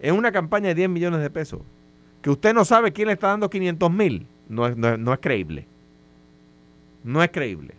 [0.00, 1.60] es una campaña de 10 millones de pesos.
[2.22, 5.20] Que usted no sabe quién le está dando 500 mil, no es, no, no es
[5.20, 5.66] creíble.
[7.04, 7.74] No es creíble.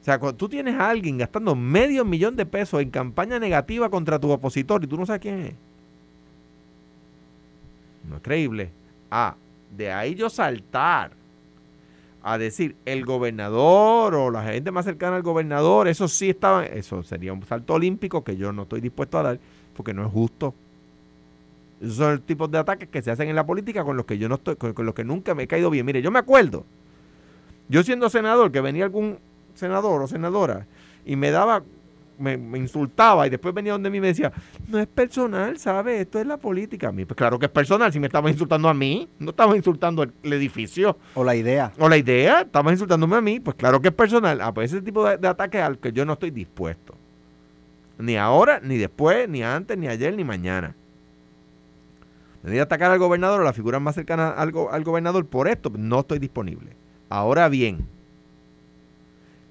[0.00, 3.90] O sea, cuando tú tienes a alguien gastando medio millón de pesos en campaña negativa
[3.90, 5.54] contra tu opositor y tú no sabes quién es.
[8.08, 8.70] No es creíble.
[9.10, 9.34] Ah,
[9.76, 11.10] de ahí yo saltar
[12.28, 17.04] a decir el gobernador o la gente más cercana al gobernador, eso sí estaba, eso
[17.04, 19.38] sería un salto olímpico que yo no estoy dispuesto a dar
[19.76, 20.52] porque no es justo.
[21.80, 24.18] Esos son el tipo de ataques que se hacen en la política con los que
[24.18, 25.86] yo no estoy, con los que nunca me he caído bien.
[25.86, 26.64] Mire, yo me acuerdo,
[27.68, 29.18] yo siendo senador, que venía algún
[29.54, 30.66] senador o senadora
[31.04, 31.62] y me daba,
[32.18, 34.32] me, me insultaba y después venía donde mí y me decía,
[34.68, 36.00] no es personal, ¿sabes?
[36.00, 36.88] Esto es la política.
[36.88, 39.56] A mí, pues claro que es personal, si me estabas insultando a mí, no estabas
[39.56, 41.72] insultando el, el edificio O la idea.
[41.78, 44.40] o la idea, estabas insultándome a mí, pues claro que es personal.
[44.40, 46.94] Ah, pues ese tipo de, de ataques al que yo no estoy dispuesto.
[47.98, 50.74] Ni ahora, ni después, ni antes, ni ayer, ni mañana.
[52.42, 55.48] Venir a atacar al gobernador o la figura más cercana al, go- al gobernador por
[55.48, 56.70] esto, no estoy disponible.
[57.08, 57.86] Ahora bien,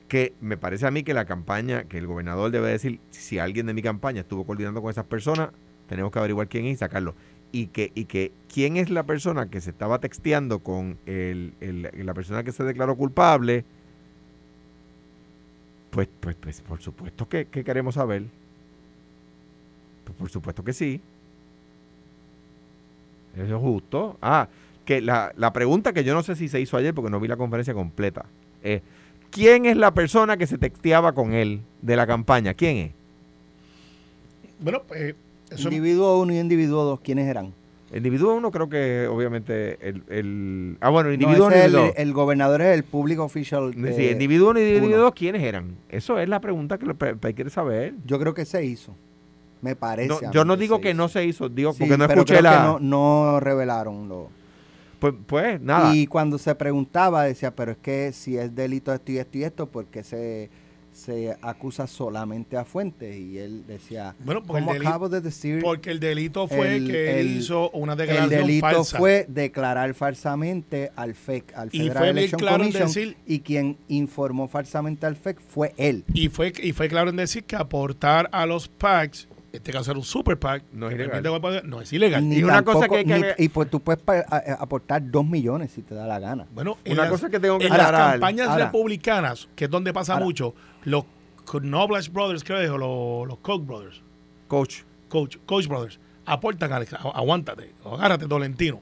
[0.08, 3.66] que me parece a mí que la campaña, que el gobernador debe decir, si alguien
[3.66, 5.50] de mi campaña estuvo coordinando con esas personas,
[5.88, 7.16] tenemos que averiguar quién es y sacarlo.
[7.52, 11.90] Y que, y que quién es la persona que se estaba texteando con el, el-
[12.06, 13.66] la persona que se declaró culpable,
[15.92, 18.24] pues, pues, pues por supuesto que, que queremos saber.
[20.04, 21.02] Pues por supuesto que sí.
[23.36, 24.18] Eso es justo.
[24.22, 24.48] Ah,
[24.86, 27.28] que la, la pregunta que yo no sé si se hizo ayer porque no vi
[27.28, 28.26] la conferencia completa
[28.62, 28.82] es,
[29.36, 32.54] ¿quién es la persona que se texteaba con él de la campaña?
[32.54, 32.92] ¿Quién es?
[34.60, 35.16] Bueno, pues
[35.50, 37.54] eso Individuo 1 y individuo 2, ¿quiénes eran?
[37.94, 40.04] Individuo uno creo que obviamente el...
[40.10, 43.74] el ah, bueno, No, individuo uno ese y es el, gobernador es el público oficial.
[43.96, 44.98] Sí, individuo uno y individuo uno.
[44.98, 45.76] dos, ¿quiénes eran?
[45.90, 47.94] Eso es la pregunta que país quiere saber.
[48.06, 48.96] Yo creo que se hizo.
[49.62, 50.10] Me parece.
[50.10, 52.52] No, yo no digo que no se hizo, digo Sí, porque no pero escuché creo
[52.52, 52.64] que la...
[52.64, 54.30] No, no revelaron lo.
[55.00, 55.96] Pues, pues nada.
[55.96, 59.44] Y cuando se preguntaba, decía, pero es que si es delito esto y esto y
[59.44, 60.50] esto, ¿por qué se,
[60.94, 63.16] se acusa solamente a Fuentes?
[63.18, 67.20] Y él decía, Bueno, el delito- acabo de decir, Porque el delito fue El- que
[67.20, 68.98] él el- hizo una el declaración delito falsa.
[68.98, 73.40] fue declarar falsamente al FEC, al Y Federal fue bien Election claro en decir- y
[73.42, 76.06] quien informó falsamente al FEC fue él.
[76.14, 80.00] Y fue, y fue claro en decir que aportar a los PACs, este caso era
[80.00, 81.26] un super PAC, No es que ilegal.
[81.26, 82.28] aportar- no es ilegal.
[82.28, 84.02] Ni Y una cosa que hay que ni- ver- y pues tú puedes
[84.60, 86.46] aportar dos millones si te da la gana.
[86.54, 88.66] Bueno, en Una las- cosa que tengo que en las campañas Ahora.
[88.66, 90.26] republicanas, que es donde pasa Ahora.
[90.26, 90.54] mucho,
[90.84, 91.04] los
[91.46, 94.02] Knobloch Brothers, creo, o los, los Koch Brothers,
[94.48, 94.78] Coach.
[95.10, 98.82] Coach, Coach Brothers, aportan, Alex, agu- aguántate, agárrate, Tolentino,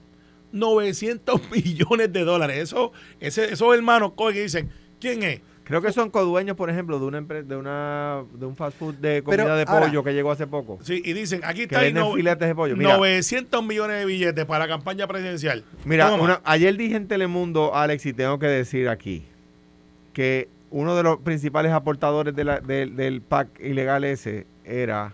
[0.51, 2.57] 900 millones de dólares.
[2.59, 4.69] Eso, ese, esos hermanos cogen y dicen,
[4.99, 5.41] ¿quién es?
[5.66, 9.24] Creo que son codueños, por ejemplo, de una de una de un fast food de
[9.24, 10.78] comida Pero, de ahora- pollo que llegó hace poco.
[10.84, 12.76] Sí, y dicen, aquí está ahí no- filetes de pollo.
[12.76, 15.64] Mira, 900 millones de billetes para la campaña presidencial.
[15.86, 19.24] mira una- ayer dije en Telemundo, Alex, y tengo que decir aquí,
[20.11, 25.14] que uno de los principales aportadores de la- del- del PAC ilegal ese era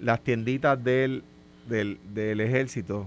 [0.00, 1.24] las tienditas del,
[1.68, 3.06] del, del ejército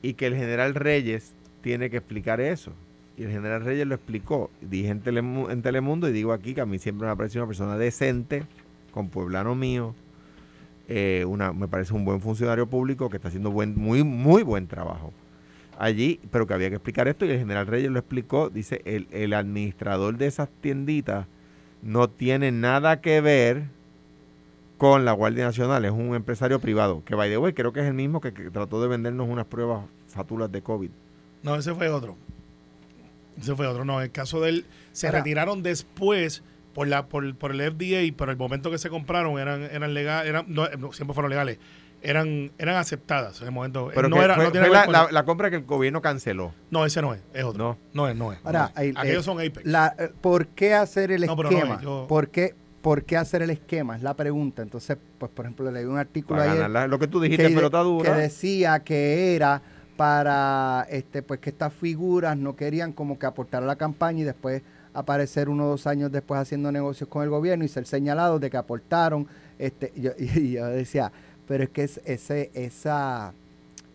[0.00, 2.72] y que el general Reyes tiene que explicar eso.
[3.16, 4.50] Y el general Reyes lo explicó.
[4.60, 7.44] Dije en, Telemu- en Telemundo y digo aquí que a mí siempre me ha parecido
[7.44, 8.44] una persona decente,
[8.92, 9.94] con pueblano mío.
[10.88, 14.66] eh, una, me parece un buen funcionario público que está haciendo buen, muy, muy buen
[14.66, 15.12] trabajo
[15.78, 18.50] allí, pero que había que explicar esto y el general Reyes lo explicó.
[18.50, 21.26] Dice, el, el administrador de esas tienditas
[21.82, 23.64] no tiene nada que ver
[24.76, 27.86] con la Guardia Nacional, es un empresario privado, que by the way creo que es
[27.86, 30.90] el mismo que, que trató de vendernos unas pruebas fatulas de COVID
[31.42, 32.16] No, ese fue otro.
[33.40, 33.84] Ese fue otro.
[33.84, 36.42] No, el caso de él se Ahora- retiraron después
[36.74, 40.28] por la por, por el FDA, pero el momento que se compraron eran eran legales,
[40.28, 41.58] eran no, no, siempre fueron legales.
[42.02, 43.90] Eran eran aceptadas en el momento.
[43.94, 45.48] Pero no que era fue, no tiene fue que ver la, con- la- la compra
[45.50, 46.52] que el gobierno canceló.
[46.70, 47.64] No, ese no es, es otro.
[47.64, 47.78] No.
[47.94, 48.38] No, es, no es.
[48.44, 48.88] Ahora, no es.
[48.90, 49.64] el- Aquellos son Apex.
[49.64, 51.80] La, eh, ¿Por qué hacer el No, pero no, esquema?
[51.80, 53.96] yo- ¿Por, qué, ¿Por qué hacer el esquema?
[53.96, 54.60] Es la pregunta.
[54.60, 57.84] Entonces, pues por ejemplo, leí un artículo ayer lo que tú dijiste, que, pelota que
[57.84, 58.16] dura.
[58.18, 59.62] decía que era
[59.96, 64.24] para este pues que estas figuras no querían como que aportar a la campaña y
[64.24, 68.40] después aparecer uno o dos años después haciendo negocios con el gobierno y ser señalados
[68.40, 69.26] de que aportaron
[69.58, 71.12] este yo, y yo decía
[71.46, 73.32] pero es que es- ese esa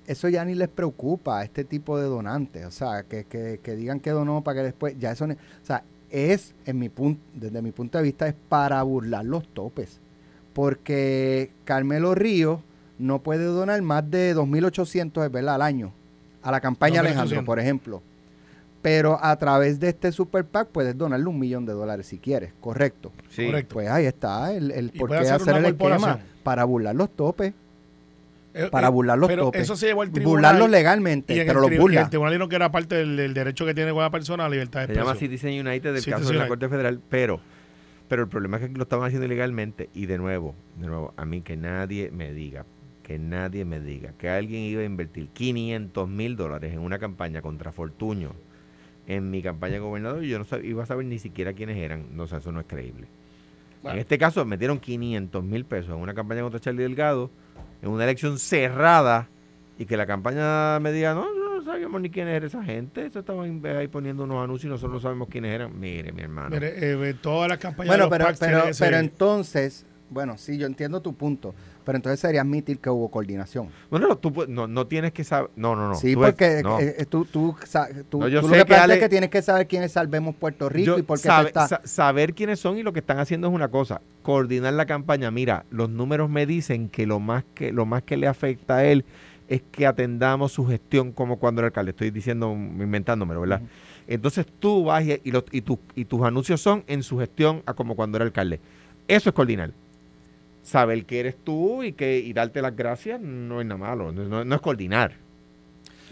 [0.08, 3.76] eso ya ni les preocupa a este tipo de donantes o sea que, que, que
[3.76, 7.62] digan que donó para que después ya eso o sea es en mi punto desde
[7.62, 10.00] mi punto de vista es para burlar los topes
[10.54, 12.60] porque Carmelo Ríos
[13.00, 15.92] no puede donar más de 2.800 es verdad, al año
[16.44, 17.06] a la campaña 2.800.
[17.06, 18.02] Alejandro, por ejemplo.
[18.82, 22.54] Pero a través de este Super PAC puedes donarle un millón de dólares si quieres,
[22.62, 23.12] correcto.
[23.30, 23.46] Sí.
[23.46, 23.74] Correcto.
[23.74, 27.54] Pues ahí está el, el por qué hacer el esquema para burlar los topes,
[28.54, 29.62] Eh, para eh, burlar los pero topes.
[29.64, 30.32] Eso se llevó al tribunal.
[30.56, 32.02] burlarlos legalmente, y pero los tri- y burla.
[32.02, 34.54] el tribunal dijo que era parte del, del derecho que tiene cada persona a la
[34.54, 35.08] libertad de Se expresión.
[35.14, 36.48] llama Citizen United del Citizen caso de la United.
[36.50, 37.40] Corte Federal, pero
[38.08, 41.26] pero el problema es que lo estaban haciendo ilegalmente y de nuevo, de nuevo, a
[41.26, 42.66] mí que nadie me diga,
[43.10, 47.42] que nadie me diga que alguien iba a invertir 500 mil dólares en una campaña
[47.42, 48.34] contra Fortuño
[49.08, 51.78] en mi campaña de gobernador y yo no sab- iba a saber ni siquiera quiénes
[51.78, 53.08] eran, no sé, eso no es creíble.
[53.82, 53.96] Bueno.
[53.96, 57.32] En este caso metieron 500 mil pesos en una campaña contra Charlie Delgado,
[57.82, 59.28] en una elección cerrada
[59.80, 63.22] y que la campaña me diga, no, no sabíamos ni quién era esa gente, eso
[63.22, 65.80] estaban ahí poniendo unos anuncios y nosotros no sabemos quiénes eran.
[65.80, 66.52] Mire, mi hermano.
[66.52, 71.02] Mire, eh, todas las campañas Bueno, de los pero, pero entonces, bueno, sí, yo entiendo
[71.02, 71.56] tu punto,
[71.86, 73.70] pero entonces sería admitir que hubo coordinación.
[73.92, 75.50] No, no, tú no, no tienes que saber.
[75.56, 75.96] No, no, no.
[75.96, 76.80] sí, tú porque no.
[76.80, 77.56] eh, eh, tú, tú,
[78.10, 79.92] tú, No, yo tú sé lo que que Ale- es que tienes que saber quiénes
[79.92, 81.68] Salvemos Puerto Rico Yo- y por qué sabe- está...
[81.68, 85.32] sa- saber quiénes son y lo que están haciendo es una cosa, coordinar la campaña.
[85.32, 88.86] Mira, los números me dicen que lo más que lo más que le afecta a
[88.86, 89.06] él
[89.48, 91.90] es que atendamos su gestión como cuando era alcalde.
[91.92, 93.62] Estoy diciendo, inventándomelo, ¿verdad?
[94.08, 97.64] Entonces tú vas y, y, los- y, tu- y tus anuncios son en su gestión
[97.66, 98.60] a como cuando era alcalde.
[99.08, 99.72] Eso es coordinar.
[100.70, 104.46] Saber que eres tú y que y darte las gracias no es nada malo, no,
[104.46, 105.14] no- es coordinar.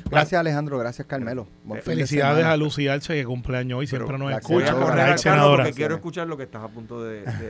[0.09, 1.47] Gracias Alejandro, gracias Carmelo.
[1.63, 5.15] Buen fin de Felicidades a Lucy Arce que cumpleaños hoy, siempre Pero nos escucha, correr
[5.57, 7.21] porque quiero escuchar lo que estás a punto de...
[7.21, 7.49] de-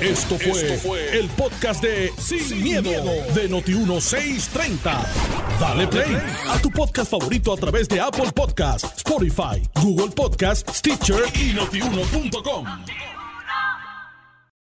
[0.10, 2.90] Esto fue, Esto fue el podcast de Sin, miedo,
[3.34, 5.06] de Noti1630.
[5.60, 6.16] Dale play
[6.50, 12.66] a tu podcast favorito a través de Apple Podcasts, Spotify, Google Podcasts, Stitcher y notiuno.com.